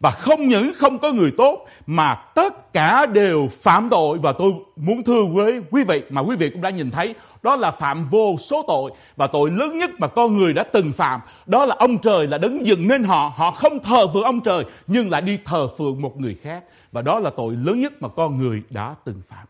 Và 0.00 0.10
không 0.10 0.48
những 0.48 0.72
không 0.76 0.98
có 0.98 1.12
người 1.12 1.30
tốt 1.36 1.66
mà 1.86 2.14
tất 2.14 2.72
cả 2.72 3.06
đều 3.06 3.48
phạm 3.52 3.88
tội. 3.90 4.18
Và 4.18 4.32
tôi 4.32 4.52
muốn 4.76 5.02
thưa 5.04 5.24
với 5.24 5.60
quý 5.70 5.84
vị 5.84 6.02
mà 6.10 6.20
quý 6.20 6.36
vị 6.36 6.50
cũng 6.50 6.62
đã 6.62 6.70
nhìn 6.70 6.90
thấy 6.90 7.14
đó 7.42 7.56
là 7.56 7.70
phạm 7.70 8.08
vô 8.08 8.36
số 8.38 8.64
tội. 8.68 8.90
Và 9.16 9.26
tội 9.26 9.50
lớn 9.50 9.78
nhất 9.78 9.90
mà 9.98 10.06
con 10.06 10.38
người 10.38 10.52
đã 10.52 10.62
từng 10.62 10.92
phạm 10.92 11.20
đó 11.46 11.66
là 11.66 11.76
ông 11.78 11.98
trời 11.98 12.26
là 12.26 12.38
đấng 12.38 12.66
dựng 12.66 12.88
nên 12.88 13.04
họ. 13.04 13.32
Họ 13.36 13.50
không 13.50 13.78
thờ 13.78 14.08
phượng 14.08 14.24
ông 14.24 14.40
trời 14.40 14.64
nhưng 14.86 15.10
lại 15.10 15.22
đi 15.22 15.38
thờ 15.44 15.68
phượng 15.78 16.02
một 16.02 16.20
người 16.20 16.36
khác. 16.42 16.64
Và 16.92 17.02
đó 17.02 17.18
là 17.18 17.30
tội 17.36 17.56
lớn 17.56 17.80
nhất 17.80 17.92
mà 18.02 18.08
con 18.08 18.38
người 18.38 18.62
đã 18.70 18.94
từng 19.04 19.22
phạm. 19.28 19.46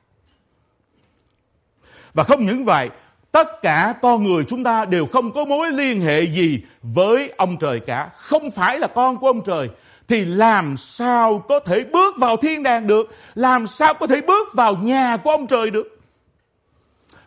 Và 2.14 2.24
không 2.24 2.46
những 2.46 2.64
vậy, 2.64 2.90
tất 3.32 3.62
cả 3.62 3.94
con 4.02 4.24
người 4.24 4.44
chúng 4.44 4.64
ta 4.64 4.84
đều 4.84 5.06
không 5.06 5.32
có 5.32 5.44
mối 5.44 5.70
liên 5.70 6.00
hệ 6.00 6.22
gì 6.22 6.62
với 6.82 7.32
ông 7.36 7.56
trời 7.56 7.80
cả, 7.80 8.10
không 8.16 8.50
phải 8.50 8.78
là 8.78 8.86
con 8.86 9.16
của 9.16 9.26
ông 9.26 9.42
trời 9.44 9.68
thì 10.10 10.24
làm 10.24 10.76
sao 10.76 11.38
có 11.48 11.60
thể 11.60 11.84
bước 11.84 12.18
vào 12.18 12.36
thiên 12.36 12.62
đàng 12.62 12.86
được, 12.86 13.08
làm 13.34 13.66
sao 13.66 13.94
có 13.94 14.06
thể 14.06 14.20
bước 14.20 14.54
vào 14.54 14.76
nhà 14.76 15.16
của 15.16 15.30
ông 15.30 15.46
trời 15.46 15.70
được. 15.70 15.98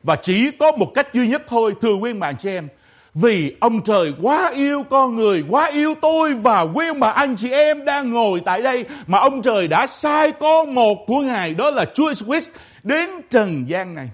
Và 0.03 0.15
chỉ 0.15 0.51
có 0.51 0.71
một 0.71 0.91
cách 0.95 1.13
duy 1.13 1.27
nhất 1.27 1.41
thôi, 1.47 1.73
thưa 1.81 1.93
quý 1.93 2.13
bạn 2.13 2.35
chị 2.39 2.49
em, 2.49 2.67
vì 3.13 3.55
ông 3.59 3.81
trời 3.83 4.13
quá 4.21 4.51
yêu 4.55 4.83
con 4.89 5.15
người, 5.15 5.43
quá 5.49 5.65
yêu 5.65 5.93
tôi 6.01 6.33
và 6.33 6.61
quý 6.61 6.87
ông 6.87 6.99
bà 6.99 7.09
anh 7.09 7.35
chị 7.35 7.51
em 7.51 7.85
đang 7.85 8.11
ngồi 8.11 8.41
tại 8.45 8.61
đây 8.61 8.85
mà 9.07 9.19
ông 9.19 9.41
trời 9.41 9.67
đã 9.67 9.87
sai 9.87 10.31
con 10.31 10.73
một 10.75 11.05
của 11.07 11.21
Ngài 11.21 11.53
đó 11.53 11.71
là 11.71 11.85
Chúa 11.85 12.13
Christ 12.13 12.51
đến 12.83 13.09
trần 13.29 13.69
gian 13.69 13.95
này. 13.95 14.09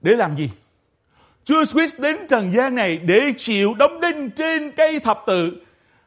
Để 0.00 0.12
làm 0.12 0.36
gì? 0.36 0.50
Chúa 1.44 1.64
Christ 1.64 2.00
đến 2.00 2.16
trần 2.28 2.52
gian 2.56 2.74
này 2.74 2.96
để 2.96 3.32
chịu 3.38 3.74
đóng 3.74 4.00
đinh 4.00 4.30
trên 4.30 4.70
cây 4.70 5.00
thập 5.00 5.22
tự 5.26 5.52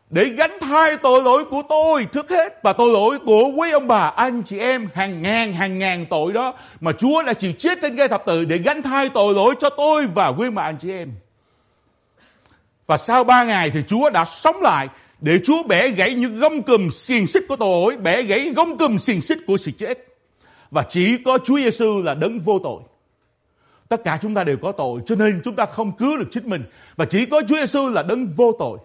để 0.09 0.25
gánh 0.25 0.51
thay 0.61 0.97
tội 0.97 1.23
lỗi 1.23 1.45
của 1.45 1.61
tôi 1.69 2.05
trước 2.05 2.29
hết 2.29 2.63
và 2.63 2.73
tội 2.73 2.89
lỗi 2.89 3.19
của 3.25 3.51
quý 3.57 3.71
ông 3.71 3.87
bà 3.87 4.13
anh 4.15 4.43
chị 4.43 4.59
em 4.59 4.89
hàng 4.93 5.21
ngàn 5.21 5.53
hàng 5.53 5.79
ngàn 5.79 6.05
tội 6.09 6.33
đó 6.33 6.53
mà 6.79 6.91
Chúa 6.91 7.23
đã 7.23 7.33
chịu 7.33 7.51
chết 7.57 7.77
trên 7.81 7.97
cây 7.97 8.07
thập 8.07 8.25
tự 8.25 8.45
để 8.45 8.57
gánh 8.57 8.81
thay 8.81 9.09
tội 9.09 9.33
lỗi 9.33 9.55
cho 9.59 9.69
tôi 9.69 10.05
và 10.05 10.27
quý 10.27 10.47
ông 10.47 10.55
bà 10.55 10.63
anh 10.63 10.77
chị 10.81 10.91
em. 10.91 11.11
Và 12.87 12.97
sau 12.97 13.23
ba 13.23 13.43
ngày 13.43 13.69
thì 13.69 13.79
Chúa 13.87 14.09
đã 14.09 14.25
sống 14.25 14.61
lại 14.61 14.87
để 15.21 15.39
Chúa 15.43 15.63
bẻ 15.63 15.89
gãy 15.89 16.13
những 16.13 16.39
gông 16.39 16.63
cùm 16.63 16.89
xiềng 16.89 17.27
xích 17.27 17.43
của 17.49 17.55
tội, 17.55 17.97
bẻ 17.97 18.21
gãy 18.21 18.53
gông 18.55 18.77
cùm 18.77 18.97
xiềng 18.97 19.21
xích 19.21 19.37
của 19.47 19.57
sự 19.57 19.71
chết. 19.71 20.07
Và 20.71 20.83
chỉ 20.89 21.17
có 21.25 21.37
Chúa 21.45 21.57
Giêsu 21.57 22.01
là 22.01 22.13
đấng 22.13 22.39
vô 22.39 22.59
tội. 22.63 22.81
Tất 23.89 24.03
cả 24.03 24.17
chúng 24.21 24.33
ta 24.33 24.43
đều 24.43 24.57
có 24.61 24.71
tội 24.71 24.99
cho 25.05 25.15
nên 25.15 25.41
chúng 25.43 25.55
ta 25.55 25.65
không 25.65 25.97
cứu 25.97 26.17
được 26.17 26.27
chính 26.31 26.49
mình. 26.49 26.63
Và 26.95 27.05
chỉ 27.05 27.25
có 27.25 27.41
Chúa 27.47 27.55
Giêsu 27.55 27.89
là 27.89 28.03
đấng 28.03 28.27
vô 28.27 28.51
tội. 28.59 28.77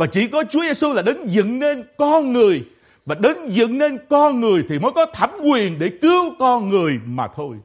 Và 0.00 0.06
chỉ 0.06 0.26
có 0.26 0.44
Chúa 0.50 0.62
Giêsu 0.62 0.92
là 0.92 1.02
đấng 1.02 1.30
dựng 1.30 1.58
nên 1.58 1.84
con 1.98 2.32
người 2.32 2.64
và 3.06 3.14
đấng 3.14 3.52
dựng 3.52 3.78
nên 3.78 3.98
con 4.10 4.40
người 4.40 4.64
thì 4.68 4.78
mới 4.78 4.92
có 4.92 5.06
thẩm 5.06 5.30
quyền 5.50 5.78
để 5.78 5.90
cứu 6.02 6.34
con 6.38 6.68
người 6.68 6.98
mà 7.04 7.28
thôi. 7.36 7.56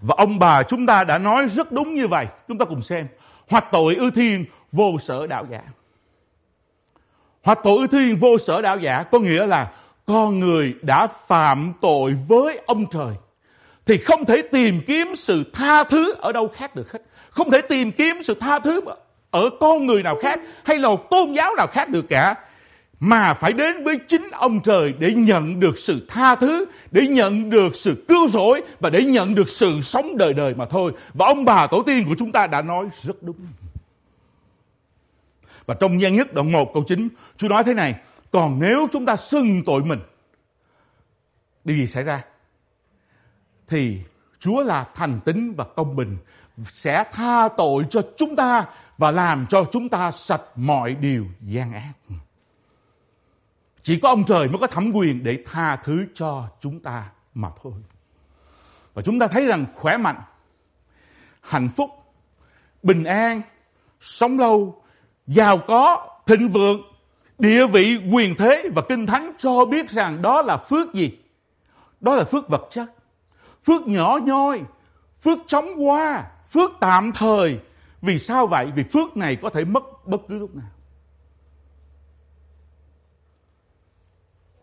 Và 0.00 0.14
ông 0.18 0.38
bà 0.38 0.62
chúng 0.62 0.86
ta 0.86 1.04
đã 1.04 1.18
nói 1.18 1.48
rất 1.48 1.72
đúng 1.72 1.94
như 1.94 2.08
vậy. 2.08 2.26
Chúng 2.48 2.58
ta 2.58 2.64
cùng 2.64 2.82
xem. 2.82 3.08
Hoặc 3.50 3.64
tội 3.72 3.94
ư 3.94 4.10
thiên, 4.10 4.44
vô 4.72 4.98
sở 5.00 5.26
đạo 5.26 5.46
giả. 5.50 5.60
Hoặc 7.42 7.58
tội 7.64 7.78
ư 7.78 7.86
thiên, 7.86 8.16
vô 8.16 8.38
sở 8.38 8.62
đạo 8.62 8.78
giả 8.78 9.02
có 9.02 9.18
nghĩa 9.18 9.46
là 9.46 9.72
con 10.06 10.40
người 10.40 10.74
đã 10.82 11.06
phạm 11.06 11.72
tội 11.80 12.14
với 12.28 12.60
ông 12.66 12.86
trời 12.90 13.14
thì 13.86 13.98
không 13.98 14.24
thể 14.24 14.42
tìm 14.42 14.80
kiếm 14.86 15.14
sự 15.14 15.44
tha 15.52 15.84
thứ 15.84 16.14
ở 16.18 16.32
đâu 16.32 16.48
khác 16.48 16.74
được 16.76 16.92
hết. 16.92 17.02
Không 17.30 17.50
thể 17.50 17.60
tìm 17.60 17.92
kiếm 17.92 18.16
sự 18.22 18.34
tha 18.34 18.58
thứ 18.58 18.80
ở 19.36 19.50
con 19.60 19.86
người 19.86 20.02
nào 20.02 20.16
khác 20.16 20.40
hay 20.64 20.78
là 20.78 20.88
một 20.88 21.10
tôn 21.10 21.32
giáo 21.32 21.54
nào 21.56 21.66
khác 21.66 21.88
được 21.88 22.06
cả. 22.08 22.34
mà 23.00 23.34
phải 23.34 23.52
đến 23.52 23.84
với 23.84 23.98
chính 24.08 24.30
ông 24.30 24.60
trời 24.60 24.94
để 24.98 25.12
nhận 25.14 25.60
được 25.60 25.78
sự 25.78 26.06
tha 26.08 26.34
thứ, 26.34 26.64
để 26.90 27.06
nhận 27.06 27.50
được 27.50 27.76
sự 27.76 28.04
cứu 28.08 28.28
rỗi 28.28 28.62
và 28.80 28.90
để 28.90 29.04
nhận 29.04 29.34
được 29.34 29.48
sự 29.48 29.80
sống 29.80 30.16
đời 30.16 30.34
đời 30.34 30.54
mà 30.54 30.64
thôi. 30.64 30.92
Và 31.14 31.26
ông 31.26 31.44
bà 31.44 31.66
tổ 31.66 31.82
tiên 31.82 32.04
của 32.08 32.14
chúng 32.18 32.32
ta 32.32 32.46
đã 32.46 32.62
nói 32.62 32.88
rất 33.02 33.22
đúng. 33.22 33.36
Và 35.66 35.74
trong 35.74 36.00
gian 36.00 36.14
nhất 36.14 36.34
đoạn 36.34 36.52
1 36.52 36.74
câu 36.74 36.84
9, 36.86 37.08
Chúa 37.36 37.48
nói 37.48 37.64
thế 37.64 37.74
này, 37.74 37.94
còn 38.30 38.60
nếu 38.60 38.88
chúng 38.92 39.06
ta 39.06 39.16
xưng 39.16 39.62
tội 39.66 39.84
mình, 39.84 39.98
điều 41.64 41.76
gì 41.76 41.86
xảy 41.86 42.02
ra? 42.02 42.22
Thì 43.68 43.98
Chúa 44.38 44.64
là 44.64 44.86
thành 44.94 45.20
tín 45.24 45.52
và 45.52 45.64
công 45.64 45.96
bình 45.96 46.16
sẽ 46.58 47.04
tha 47.12 47.48
tội 47.56 47.84
cho 47.90 48.02
chúng 48.16 48.36
ta 48.36 48.66
và 48.98 49.10
làm 49.10 49.46
cho 49.46 49.64
chúng 49.72 49.88
ta 49.88 50.10
sạch 50.10 50.42
mọi 50.56 50.94
điều 50.94 51.26
gian 51.40 51.72
ác. 51.72 51.92
Chỉ 53.82 54.00
có 54.00 54.08
ông 54.08 54.24
trời 54.24 54.48
mới 54.48 54.58
có 54.60 54.66
thẩm 54.66 54.92
quyền 54.92 55.24
để 55.24 55.44
tha 55.46 55.76
thứ 55.76 56.06
cho 56.14 56.48
chúng 56.60 56.80
ta 56.80 57.10
mà 57.34 57.50
thôi. 57.62 57.72
Và 58.94 59.02
chúng 59.02 59.18
ta 59.18 59.26
thấy 59.26 59.46
rằng 59.46 59.66
khỏe 59.74 59.96
mạnh, 59.96 60.20
hạnh 61.40 61.68
phúc, 61.76 61.90
bình 62.82 63.04
an, 63.04 63.42
sống 64.00 64.38
lâu, 64.38 64.82
giàu 65.26 65.58
có, 65.68 66.08
thịnh 66.26 66.48
vượng, 66.48 66.82
địa 67.38 67.66
vị, 67.66 67.96
quyền 68.12 68.34
thế 68.38 68.68
và 68.74 68.82
kinh 68.88 69.06
thánh 69.06 69.32
cho 69.38 69.64
biết 69.64 69.90
rằng 69.90 70.22
đó 70.22 70.42
là 70.42 70.56
phước 70.56 70.94
gì? 70.94 71.18
Đó 72.00 72.14
là 72.14 72.24
phước 72.24 72.48
vật 72.48 72.66
chất, 72.70 72.86
phước 73.64 73.88
nhỏ 73.88 74.18
nhoi, 74.22 74.62
phước 75.20 75.38
chóng 75.46 75.86
qua, 75.86 76.24
phước 76.46 76.70
tạm 76.80 77.12
thời. 77.12 77.60
Vì 78.02 78.18
sao 78.18 78.46
vậy? 78.46 78.72
Vì 78.74 78.82
phước 78.82 79.16
này 79.16 79.36
có 79.36 79.50
thể 79.50 79.64
mất 79.64 80.06
bất 80.06 80.20
cứ 80.28 80.38
lúc 80.38 80.54
nào. 80.54 80.70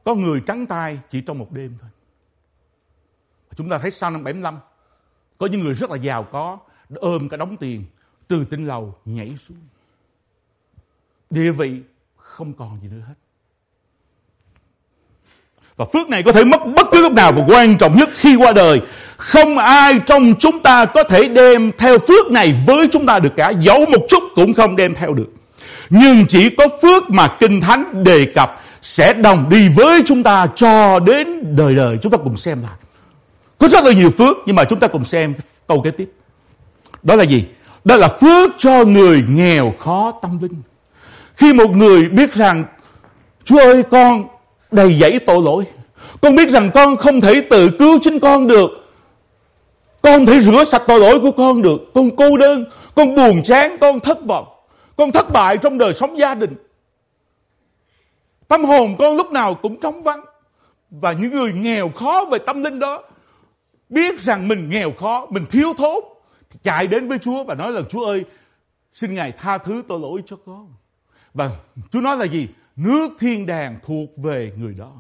Có 0.03 0.15
người 0.15 0.41
trắng 0.45 0.65
tay 0.65 0.99
chỉ 1.09 1.21
trong 1.21 1.39
một 1.39 1.51
đêm 1.51 1.77
thôi. 1.81 1.89
Chúng 3.55 3.69
ta 3.69 3.77
thấy 3.77 3.91
sau 3.91 4.11
năm 4.11 4.23
75, 4.23 4.59
có 5.37 5.47
những 5.47 5.61
người 5.61 5.73
rất 5.73 5.89
là 5.89 5.97
giàu 5.97 6.27
có, 6.31 6.59
ôm 6.95 7.29
cả 7.29 7.37
đống 7.37 7.57
tiền, 7.57 7.85
từ 8.27 8.45
tinh 8.45 8.67
lầu 8.67 8.95
nhảy 9.05 9.37
xuống. 9.37 9.57
Địa 11.29 11.51
vị 11.51 11.83
không 12.15 12.53
còn 12.53 12.81
gì 12.81 12.87
nữa 12.87 13.03
hết. 13.07 13.13
Và 15.77 15.85
phước 15.93 16.09
này 16.09 16.23
có 16.23 16.31
thể 16.31 16.43
mất 16.43 16.61
bất 16.75 16.87
cứ 16.91 17.01
lúc 17.01 17.13
nào 17.13 17.31
và 17.31 17.43
quan 17.47 17.77
trọng 17.77 17.97
nhất 17.97 18.09
khi 18.17 18.35
qua 18.35 18.51
đời. 18.51 18.81
Không 19.17 19.57
ai 19.57 19.99
trong 20.05 20.33
chúng 20.39 20.59
ta 20.59 20.85
có 20.85 21.03
thể 21.03 21.27
đem 21.27 21.71
theo 21.77 21.99
phước 21.99 22.31
này 22.31 22.55
với 22.65 22.87
chúng 22.91 23.05
ta 23.05 23.19
được 23.19 23.35
cả. 23.35 23.49
Dẫu 23.49 23.85
một 23.85 24.05
chút 24.09 24.23
cũng 24.35 24.53
không 24.53 24.75
đem 24.75 24.95
theo 24.95 25.13
được. 25.13 25.27
Nhưng 25.89 26.25
chỉ 26.25 26.49
có 26.49 26.67
phước 26.81 27.09
mà 27.09 27.27
Kinh 27.39 27.61
Thánh 27.61 28.03
đề 28.03 28.25
cập 28.35 28.61
sẽ 28.81 29.13
đồng 29.13 29.49
đi 29.49 29.69
với 29.69 30.01
chúng 30.05 30.23
ta 30.23 30.47
cho 30.55 30.99
đến 30.99 31.55
đời 31.55 31.75
đời. 31.75 31.97
Chúng 32.01 32.11
ta 32.11 32.17
cùng 32.17 32.37
xem 32.37 32.61
lại. 32.61 32.77
Có 33.57 33.67
rất 33.67 33.85
là 33.85 33.91
nhiều 33.91 34.09
phước, 34.09 34.37
nhưng 34.45 34.55
mà 34.55 34.63
chúng 34.63 34.79
ta 34.79 34.87
cùng 34.87 35.05
xem 35.05 35.33
câu 35.67 35.81
kế 35.81 35.91
tiếp. 35.91 36.11
Đó 37.03 37.15
là 37.15 37.23
gì? 37.23 37.45
Đó 37.83 37.95
là 37.95 38.07
phước 38.07 38.51
cho 38.57 38.85
người 38.85 39.23
nghèo 39.29 39.73
khó 39.79 40.11
tâm 40.21 40.39
linh. 40.41 40.61
Khi 41.35 41.53
một 41.53 41.69
người 41.69 42.09
biết 42.09 42.33
rằng, 42.33 42.63
Chúa 43.43 43.59
ơi, 43.59 43.83
con 43.91 44.27
đầy 44.73 44.93
dẫy 44.93 45.19
tội 45.19 45.41
lỗi. 45.41 45.65
Con 46.21 46.35
biết 46.35 46.49
rằng 46.49 46.71
con 46.73 46.97
không 46.97 47.21
thể 47.21 47.41
tự 47.49 47.69
cứu 47.79 47.99
chính 48.01 48.19
con 48.19 48.47
được. 48.47 48.69
Con 50.01 50.13
không 50.13 50.25
thể 50.25 50.41
rửa 50.41 50.63
sạch 50.63 50.83
tội 50.87 50.99
lỗi 50.99 51.19
của 51.19 51.31
con 51.31 51.61
được. 51.61 51.81
Con 51.93 52.15
cô 52.15 52.37
đơn, 52.37 52.65
con 52.95 53.15
buồn 53.15 53.43
chán, 53.43 53.77
con 53.81 53.99
thất 53.99 54.25
vọng. 54.25 54.47
Con 54.95 55.11
thất 55.11 55.31
bại 55.33 55.57
trong 55.57 55.77
đời 55.77 55.93
sống 55.93 56.19
gia 56.19 56.35
đình. 56.35 56.55
Tâm 58.47 58.63
hồn 58.63 58.95
con 58.99 59.15
lúc 59.15 59.31
nào 59.31 59.53
cũng 59.53 59.79
trống 59.79 60.03
vắng. 60.03 60.25
Và 60.91 61.11
những 61.11 61.31
người 61.31 61.53
nghèo 61.53 61.89
khó 61.89 62.25
về 62.31 62.37
tâm 62.39 62.63
linh 62.63 62.79
đó 62.79 63.03
biết 63.89 64.19
rằng 64.19 64.47
mình 64.47 64.69
nghèo 64.69 64.91
khó, 64.91 65.27
mình 65.29 65.45
thiếu 65.51 65.73
thốn, 65.77 66.03
chạy 66.63 66.87
đến 66.87 67.07
với 67.07 67.17
Chúa 67.17 67.43
và 67.43 67.55
nói 67.55 67.71
là 67.71 67.81
Chúa 67.89 68.05
ơi, 68.05 68.23
xin 68.91 69.15
Ngài 69.15 69.31
tha 69.31 69.57
thứ 69.57 69.83
tội 69.87 69.99
lỗi 69.99 70.21
cho 70.25 70.35
con. 70.45 70.73
Và 71.33 71.49
Chúa 71.91 72.01
nói 72.01 72.17
là 72.17 72.25
gì? 72.25 72.47
Nước 72.75 73.09
thiên 73.19 73.45
đàng 73.45 73.79
thuộc 73.85 74.09
về 74.17 74.51
người 74.57 74.73
đó. 74.73 74.93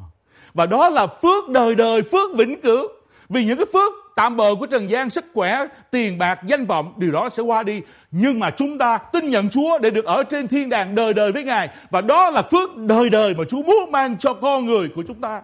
Và 0.53 0.65
đó 0.65 0.89
là 0.89 1.07
phước 1.07 1.49
đời 1.49 1.75
đời, 1.75 2.01
phước 2.01 2.35
vĩnh 2.37 2.61
cửu. 2.61 2.87
Vì 3.29 3.45
những 3.45 3.57
cái 3.57 3.65
phước 3.73 3.93
tạm 4.15 4.37
bờ 4.37 4.55
của 4.59 4.65
Trần 4.65 4.89
gian, 4.89 5.09
sức 5.09 5.25
khỏe, 5.33 5.65
tiền 5.91 6.17
bạc, 6.17 6.39
danh 6.47 6.65
vọng, 6.65 6.93
điều 6.97 7.11
đó 7.11 7.29
sẽ 7.29 7.43
qua 7.43 7.63
đi. 7.63 7.81
Nhưng 8.11 8.39
mà 8.39 8.49
chúng 8.49 8.77
ta 8.77 8.97
tin 8.97 9.29
nhận 9.29 9.49
Chúa 9.49 9.79
để 9.79 9.89
được 9.89 10.05
ở 10.05 10.23
trên 10.23 10.47
thiên 10.47 10.69
đàng 10.69 10.95
đời 10.95 11.13
đời 11.13 11.31
với 11.31 11.43
Ngài. 11.43 11.69
Và 11.89 12.01
đó 12.01 12.29
là 12.29 12.41
phước 12.41 12.77
đời 12.77 13.09
đời 13.09 13.35
mà 13.35 13.43
Chúa 13.49 13.63
muốn 13.63 13.91
mang 13.91 14.17
cho 14.17 14.33
con 14.33 14.65
người 14.65 14.89
của 14.95 15.03
chúng 15.07 15.21
ta. 15.21 15.41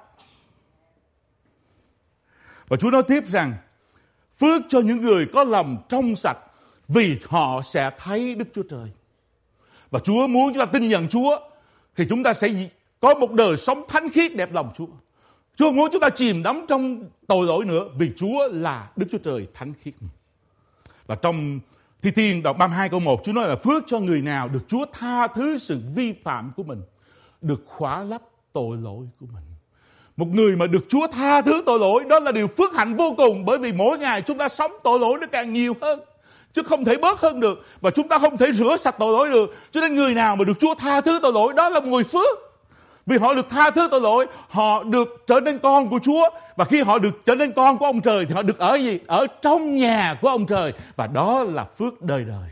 Và 2.67 2.77
Chúa 2.77 2.91
nói 2.91 3.03
tiếp 3.07 3.23
rằng, 3.27 3.53
phước 4.35 4.61
cho 4.69 4.79
những 4.79 5.01
người 5.01 5.25
có 5.33 5.43
lòng 5.43 5.77
trong 5.89 6.15
sạch 6.15 6.37
vì 6.87 7.17
họ 7.25 7.61
sẽ 7.61 7.91
thấy 7.97 8.35
Đức 8.35 8.47
Chúa 8.55 8.63
Trời. 8.69 8.89
Và 9.91 9.99
Chúa 9.99 10.27
muốn 10.27 10.53
chúng 10.53 10.59
ta 10.59 10.65
tin 10.65 10.87
nhận 10.87 11.07
Chúa 11.07 11.39
thì 11.99 12.05
chúng 12.09 12.23
ta 12.23 12.33
sẽ 12.33 12.49
có 12.99 13.13
một 13.13 13.33
đời 13.33 13.57
sống 13.57 13.83
thánh 13.87 14.09
khiết 14.09 14.35
đẹp 14.35 14.53
lòng 14.53 14.71
Chúa. 14.75 14.85
Chúa 15.55 15.71
muốn 15.71 15.89
chúng 15.91 16.01
ta 16.01 16.09
chìm 16.09 16.43
đắm 16.43 16.65
trong 16.67 17.03
tội 17.27 17.45
lỗi 17.45 17.65
nữa 17.65 17.87
vì 17.97 18.11
Chúa 18.17 18.49
là 18.51 18.89
Đức 18.95 19.05
Chúa 19.11 19.17
Trời 19.17 19.47
thánh 19.53 19.73
khiết. 19.83 19.93
Và 21.07 21.15
trong 21.15 21.59
Thi 22.01 22.11
Thiên 22.11 22.43
đoạn 22.43 22.57
32 22.57 22.89
câu 22.89 22.99
1 22.99 23.21
Chúa 23.23 23.33
nói 23.33 23.47
là 23.47 23.55
phước 23.55 23.83
cho 23.87 23.99
người 23.99 24.21
nào 24.21 24.49
được 24.49 24.59
Chúa 24.67 24.85
tha 24.93 25.27
thứ 25.27 25.57
sự 25.57 25.79
vi 25.95 26.13
phạm 26.13 26.51
của 26.55 26.63
mình, 26.63 26.81
được 27.41 27.63
khóa 27.65 28.03
lấp 28.03 28.21
tội 28.53 28.77
lỗi 28.77 29.05
của 29.19 29.25
mình. 29.33 29.43
Một 30.17 30.27
người 30.27 30.55
mà 30.55 30.67
được 30.67 30.85
Chúa 30.89 31.07
tha 31.07 31.41
thứ 31.41 31.63
tội 31.65 31.79
lỗi 31.79 32.03
đó 32.09 32.19
là 32.19 32.31
điều 32.31 32.47
phước 32.47 32.75
hạnh 32.75 32.95
vô 32.95 33.13
cùng 33.17 33.45
bởi 33.45 33.57
vì 33.57 33.71
mỗi 33.71 33.97
ngày 33.97 34.21
chúng 34.21 34.37
ta 34.37 34.49
sống 34.49 34.71
tội 34.83 34.99
lỗi 34.99 35.17
nó 35.21 35.27
càng 35.27 35.53
nhiều 35.53 35.73
hơn 35.81 35.99
chứ 36.53 36.61
không 36.63 36.85
thể 36.85 36.97
bớt 36.97 37.19
hơn 37.19 37.39
được. 37.39 37.65
Và 37.81 37.91
chúng 37.91 38.07
ta 38.07 38.19
không 38.19 38.37
thể 38.37 38.51
rửa 38.51 38.77
sạch 38.77 38.95
tội 38.99 39.13
lỗi 39.13 39.29
được. 39.29 39.55
Cho 39.71 39.81
nên 39.81 39.95
người 39.95 40.13
nào 40.13 40.35
mà 40.35 40.45
được 40.45 40.59
Chúa 40.59 40.75
tha 40.75 41.01
thứ 41.01 41.19
tội 41.21 41.33
lỗi, 41.33 41.53
đó 41.53 41.69
là 41.69 41.79
người 41.79 42.03
phước. 42.03 42.39
Vì 43.05 43.17
họ 43.17 43.33
được 43.33 43.49
tha 43.49 43.69
thứ 43.69 43.87
tội 43.91 44.01
lỗi, 44.01 44.25
họ 44.49 44.83
được 44.83 45.23
trở 45.27 45.39
nên 45.39 45.59
con 45.59 45.89
của 45.89 45.99
Chúa. 46.03 46.29
Và 46.55 46.65
khi 46.65 46.81
họ 46.81 46.99
được 46.99 47.25
trở 47.25 47.35
nên 47.35 47.51
con 47.51 47.77
của 47.77 47.85
ông 47.85 48.01
trời, 48.01 48.25
thì 48.25 48.33
họ 48.33 48.41
được 48.41 48.59
ở 48.59 48.75
gì? 48.75 48.99
Ở 49.07 49.27
trong 49.41 49.75
nhà 49.75 50.17
của 50.21 50.27
ông 50.27 50.45
trời. 50.45 50.73
Và 50.95 51.07
đó 51.07 51.43
là 51.43 51.63
phước 51.63 52.01
đời 52.01 52.23
đời 52.23 52.49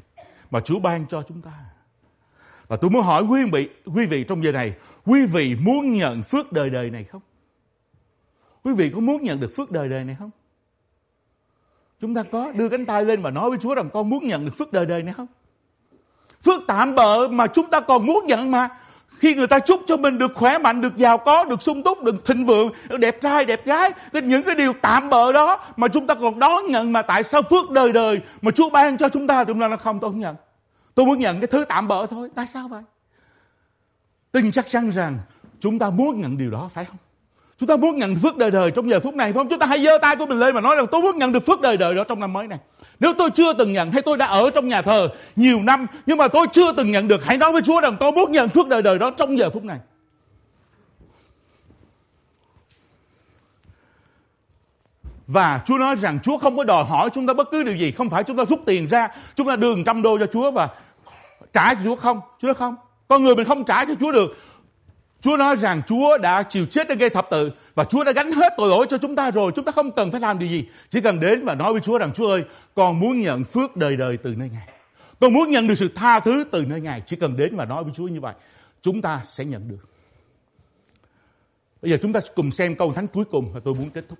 mà 0.51 0.59
Chúa 0.59 0.79
ban 0.79 1.05
cho 1.07 1.23
chúng 1.27 1.41
ta. 1.41 1.51
Và 2.67 2.75
tôi 2.75 2.89
muốn 2.91 3.01
hỏi 3.01 3.23
quý 3.23 3.41
vị 3.51 3.69
quý 3.95 4.05
vị 4.05 4.23
trong 4.23 4.43
giờ 4.43 4.51
này, 4.51 4.73
quý 5.05 5.25
vị 5.25 5.55
muốn 5.55 5.93
nhận 5.93 6.23
phước 6.23 6.51
đời 6.51 6.69
đời 6.69 6.89
này 6.89 7.03
không? 7.03 7.21
Quý 8.63 8.73
vị 8.73 8.91
có 8.93 8.99
muốn 8.99 9.23
nhận 9.23 9.39
được 9.39 9.51
phước 9.55 9.71
đời 9.71 9.89
đời 9.89 10.03
này 10.03 10.15
không? 10.19 10.29
Chúng 12.01 12.15
ta 12.15 12.23
có 12.31 12.51
đưa 12.51 12.69
cánh 12.69 12.85
tay 12.85 13.05
lên 13.05 13.21
và 13.21 13.31
nói 13.31 13.49
với 13.49 13.59
Chúa 13.61 13.75
rằng 13.75 13.89
con 13.93 14.09
muốn 14.09 14.27
nhận 14.27 14.45
được 14.45 14.51
phước 14.57 14.73
đời 14.73 14.85
đời 14.85 15.03
này 15.03 15.13
không? 15.13 15.27
Phước 16.45 16.61
tạm 16.67 16.95
bợ 16.95 17.27
mà 17.27 17.47
chúng 17.47 17.69
ta 17.69 17.79
còn 17.79 18.05
muốn 18.05 18.25
nhận 18.27 18.51
mà. 18.51 18.69
Khi 19.17 19.35
người 19.35 19.47
ta 19.47 19.59
chúc 19.59 19.81
cho 19.87 19.97
mình 19.97 20.17
được 20.17 20.31
khỏe 20.35 20.57
mạnh, 20.57 20.81
được 20.81 20.97
giàu 20.97 21.17
có, 21.17 21.43
được 21.43 21.61
sung 21.61 21.83
túc, 21.83 22.03
được 22.03 22.25
thịnh 22.25 22.45
vượng, 22.45 22.69
được 22.89 22.97
đẹp 22.97 23.21
trai, 23.21 23.45
đẹp 23.45 23.65
gái. 23.65 23.91
Thì 24.13 24.21
những 24.21 24.43
cái 24.43 24.55
điều 24.55 24.73
tạm 24.81 25.09
bợ 25.09 25.31
đó 25.31 25.65
mà 25.77 25.87
chúng 25.87 26.07
ta 26.07 26.15
còn 26.15 26.39
đón 26.39 26.67
nhận 26.67 26.93
mà 26.93 27.01
tại 27.01 27.23
sao 27.23 27.41
phước 27.41 27.69
đời 27.69 27.93
đời 27.93 28.21
mà 28.41 28.51
Chúa 28.51 28.69
ban 28.69 28.97
cho 28.97 29.09
chúng 29.09 29.27
ta 29.27 29.43
thì 29.43 29.53
chúng 29.53 29.61
ta 29.61 29.67
nói 29.67 29.77
không 29.77 29.99
tôi 29.99 30.11
không 30.11 30.19
nhận. 30.19 30.35
Tôi 30.95 31.05
muốn 31.05 31.19
nhận 31.19 31.39
cái 31.39 31.47
thứ 31.47 31.65
tạm 31.65 31.87
bợ 31.87 32.05
thôi. 32.05 32.29
Tại 32.35 32.47
sao 32.47 32.67
vậy? 32.67 32.83
Tin 34.31 34.51
chắc 34.51 34.65
chắn 34.69 34.89
rằng 34.89 35.19
chúng 35.59 35.79
ta 35.79 35.89
muốn 35.89 36.21
nhận 36.21 36.37
điều 36.37 36.51
đó 36.51 36.69
phải 36.73 36.85
không? 36.85 36.97
Chúng 37.59 37.67
ta 37.67 37.77
muốn 37.77 37.95
nhận 37.95 38.15
phước 38.15 38.37
đời 38.37 38.51
đời 38.51 38.71
trong 38.71 38.89
giờ 38.89 38.99
phút 38.99 39.15
này 39.15 39.33
phải 39.33 39.33
không? 39.33 39.49
Chúng 39.49 39.59
ta 39.59 39.65
hãy 39.65 39.83
giơ 39.83 39.97
tay 40.01 40.15
của 40.15 40.25
mình 40.25 40.39
lên 40.39 40.55
và 40.55 40.61
nói 40.61 40.75
rằng 40.75 40.85
tôi 40.91 41.01
muốn 41.01 41.17
nhận 41.17 41.31
được 41.31 41.45
phước 41.45 41.61
đời 41.61 41.77
đời 41.77 41.95
đó 41.95 42.03
trong 42.03 42.19
năm 42.19 42.33
mới 42.33 42.47
này. 42.47 42.59
Nếu 42.99 43.13
tôi 43.17 43.29
chưa 43.29 43.53
từng 43.53 43.73
nhận 43.73 43.91
hay 43.91 44.01
tôi 44.01 44.17
đã 44.17 44.25
ở 44.25 44.49
trong 44.55 44.67
nhà 44.67 44.81
thờ 44.81 45.09
nhiều 45.35 45.59
năm 45.63 45.87
nhưng 46.05 46.17
mà 46.17 46.27
tôi 46.27 46.47
chưa 46.51 46.73
từng 46.73 46.91
nhận 46.91 47.07
được 47.07 47.25
hãy 47.25 47.37
nói 47.37 47.51
với 47.51 47.61
Chúa 47.61 47.81
rằng 47.81 47.97
tôi 47.99 48.11
muốn 48.11 48.31
nhận 48.31 48.49
phước 48.49 48.67
đời 48.67 48.81
đời 48.81 48.99
đó 48.99 49.11
trong 49.11 49.37
giờ 49.37 49.49
phút 49.49 49.63
này. 49.63 49.77
Và 55.27 55.61
Chúa 55.65 55.77
nói 55.77 55.95
rằng 55.95 56.19
Chúa 56.23 56.37
không 56.37 56.57
có 56.57 56.63
đòi 56.63 56.83
hỏi 56.83 57.09
chúng 57.13 57.27
ta 57.27 57.33
bất 57.33 57.51
cứ 57.51 57.63
điều 57.63 57.75
gì. 57.75 57.91
Không 57.91 58.09
phải 58.09 58.23
chúng 58.23 58.37
ta 58.37 58.45
rút 58.45 58.59
tiền 58.65 58.87
ra, 58.87 59.07
chúng 59.35 59.47
ta 59.47 59.55
đưa 59.55 59.83
trăm 59.85 60.01
đô 60.01 60.17
cho 60.17 60.25
Chúa 60.33 60.51
và 60.51 60.69
trả 61.53 61.73
cho 61.73 61.79
Chúa 61.83 61.95
không. 61.95 62.21
Chúa 62.41 62.47
nói 62.47 62.55
không. 62.55 62.75
Con 63.07 63.23
người 63.23 63.35
mình 63.35 63.47
không 63.47 63.63
trả 63.63 63.85
cho 63.85 63.93
Chúa 63.99 64.11
được. 64.11 64.37
Chúa 65.27 65.37
nói 65.37 65.55
rằng 65.55 65.81
Chúa 65.87 66.17
đã 66.17 66.43
chịu 66.43 66.65
chết 66.65 66.87
trên 66.87 66.97
gây 66.97 67.09
thập 67.09 67.27
tự 67.29 67.51
và 67.75 67.83
Chúa 67.83 68.03
đã 68.03 68.11
gánh 68.11 68.31
hết 68.31 68.53
tội 68.57 68.69
lỗi 68.69 68.85
cho 68.89 68.97
chúng 68.97 69.15
ta 69.15 69.31
rồi. 69.31 69.51
Chúng 69.55 69.65
ta 69.65 69.71
không 69.71 69.91
cần 69.91 70.11
phải 70.11 70.21
làm 70.21 70.39
điều 70.39 70.49
gì. 70.49 70.65
Chỉ 70.89 71.01
cần 71.01 71.19
đến 71.19 71.45
và 71.45 71.55
nói 71.55 71.71
với 71.71 71.81
Chúa 71.81 71.97
rằng 71.97 72.13
Chúa 72.13 72.27
ơi, 72.27 72.43
con 72.75 72.99
muốn 72.99 73.19
nhận 73.19 73.43
phước 73.43 73.75
đời 73.75 73.95
đời 73.95 74.17
từ 74.17 74.35
nơi 74.35 74.49
Ngài. 74.49 74.67
Con 75.19 75.33
muốn 75.33 75.51
nhận 75.51 75.67
được 75.67 75.75
sự 75.75 75.89
tha 75.95 76.19
thứ 76.19 76.43
từ 76.51 76.65
nơi 76.65 76.81
Ngài. 76.81 77.01
Chỉ 77.05 77.15
cần 77.15 77.37
đến 77.37 77.55
và 77.55 77.65
nói 77.65 77.83
với 77.83 77.93
Chúa 77.95 78.07
như 78.07 78.21
vậy, 78.21 78.33
chúng 78.81 79.01
ta 79.01 79.21
sẽ 79.25 79.45
nhận 79.45 79.67
được. 79.67 79.89
Bây 81.81 81.91
giờ 81.91 81.97
chúng 82.01 82.13
ta 82.13 82.19
cùng 82.35 82.51
xem 82.51 82.75
câu 82.75 82.93
thánh 82.93 83.07
cuối 83.07 83.25
cùng 83.25 83.53
và 83.53 83.59
tôi 83.65 83.75
muốn 83.75 83.89
kết 83.89 84.05
thúc. 84.09 84.19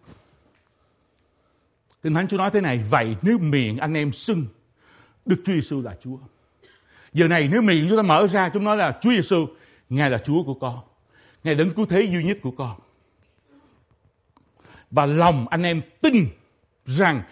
Kinh 2.04 2.14
Thánh 2.14 2.28
Chúa 2.28 2.38
nói 2.38 2.50
thế 2.54 2.62
này, 2.62 2.84
vậy 2.90 3.16
nếu 3.22 3.38
miệng 3.38 3.78
anh 3.78 3.94
em 3.94 4.12
xưng 4.12 4.46
Đức 5.26 5.42
Chúa 5.46 5.54
Giêsu 5.54 5.82
là 5.82 5.96
Chúa. 6.04 6.18
Giờ 7.14 7.28
này 7.28 7.50
nếu 7.52 7.62
miệng 7.62 7.86
chúng 7.90 7.98
ta 7.98 8.04
mở 8.04 8.28
ra, 8.28 8.50
chúng 8.50 8.64
nói 8.64 8.78
là 8.78 9.00
Chúa 9.02 9.12
Giêsu, 9.12 9.46
Ngài 9.90 10.10
là 10.10 10.18
Chúa 10.18 10.44
của 10.44 10.54
con. 10.54 10.80
Ngài 11.48 11.56
đấng 11.56 11.74
cứu 11.74 11.86
thế 11.86 12.02
duy 12.02 12.24
nhất 12.24 12.38
của 12.42 12.52
con. 12.52 12.80
Và 14.92 15.06
lòng 15.06 15.48
anh 15.48 15.64
em 15.64 15.82
tin 16.02 16.28
rằng 16.86 17.24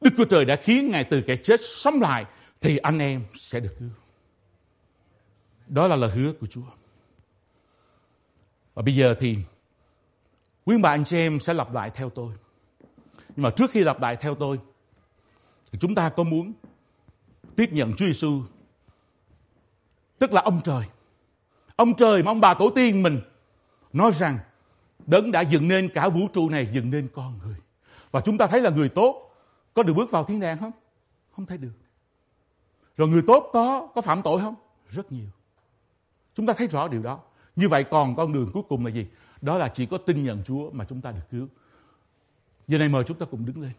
Đức 0.00 0.10
Chúa 0.16 0.24
Trời 0.24 0.44
đã 0.44 0.56
khiến 0.56 0.90
Ngài 0.90 1.04
từ 1.04 1.22
kẻ 1.26 1.36
chết 1.36 1.60
sống 1.64 2.00
lại, 2.00 2.24
thì 2.60 2.76
anh 2.76 2.98
em 2.98 3.24
sẽ 3.34 3.60
được 3.60 3.74
cứu. 3.78 3.88
Đó 5.68 5.86
là 5.86 5.96
lời 5.96 6.10
hứa 6.10 6.32
của 6.32 6.46
Chúa. 6.46 6.70
Và 8.74 8.82
bây 8.82 8.94
giờ 8.94 9.14
thì 9.20 9.36
quý 10.64 10.76
bà 10.82 10.90
anh 10.90 11.04
chị 11.04 11.16
em 11.16 11.40
sẽ 11.40 11.54
lặp 11.54 11.72
lại 11.72 11.90
theo 11.94 12.10
tôi. 12.10 12.32
Nhưng 13.12 13.42
mà 13.42 13.50
trước 13.50 13.70
khi 13.70 13.80
lặp 13.80 14.00
lại 14.00 14.16
theo 14.16 14.34
tôi, 14.34 14.58
thì 15.72 15.78
chúng 15.78 15.94
ta 15.94 16.08
có 16.08 16.24
muốn 16.24 16.52
tiếp 17.56 17.72
nhận 17.72 17.92
Chúa 17.96 18.06
Giêsu 18.06 18.42
tức 20.18 20.32
là 20.32 20.40
ông 20.40 20.60
trời. 20.64 20.84
Ông 21.76 21.94
trời 21.96 22.22
mà 22.22 22.30
ông 22.30 22.40
bà 22.40 22.54
tổ 22.54 22.70
tiên 22.70 23.02
mình 23.02 23.20
nói 23.96 24.12
rằng, 24.12 24.38
đấng 25.06 25.32
đã 25.32 25.40
dựng 25.40 25.68
nên 25.68 25.88
cả 25.88 26.08
vũ 26.08 26.28
trụ 26.32 26.50
này, 26.50 26.68
dựng 26.72 26.90
nên 26.90 27.08
con 27.14 27.38
người. 27.44 27.56
Và 28.10 28.20
chúng 28.20 28.38
ta 28.38 28.46
thấy 28.46 28.60
là 28.60 28.70
người 28.70 28.88
tốt 28.88 29.34
có 29.74 29.82
được 29.82 29.92
bước 29.92 30.10
vào 30.10 30.24
thiên 30.24 30.40
đàng 30.40 30.58
không? 30.58 30.72
Không 31.36 31.46
thấy 31.46 31.58
được. 31.58 31.72
Rồi 32.96 33.08
người 33.08 33.22
tốt 33.26 33.50
có 33.52 33.88
có 33.94 34.00
phạm 34.00 34.22
tội 34.22 34.40
không? 34.40 34.54
Rất 34.88 35.12
nhiều. 35.12 35.28
Chúng 36.34 36.46
ta 36.46 36.52
thấy 36.52 36.66
rõ 36.66 36.88
điều 36.88 37.02
đó. 37.02 37.20
Như 37.56 37.68
vậy 37.68 37.84
còn 37.84 38.16
con 38.16 38.32
đường 38.32 38.50
cuối 38.52 38.62
cùng 38.68 38.84
là 38.86 38.90
gì? 38.90 39.06
Đó 39.40 39.58
là 39.58 39.68
chỉ 39.68 39.86
có 39.86 39.98
tin 39.98 40.24
nhận 40.24 40.42
Chúa 40.44 40.70
mà 40.70 40.84
chúng 40.84 41.00
ta 41.00 41.12
được 41.12 41.30
cứu. 41.30 41.48
Giờ 42.68 42.78
này 42.78 42.88
mời 42.88 43.04
chúng 43.04 43.18
ta 43.18 43.26
cùng 43.30 43.46
đứng 43.46 43.62
lên. 43.62 43.72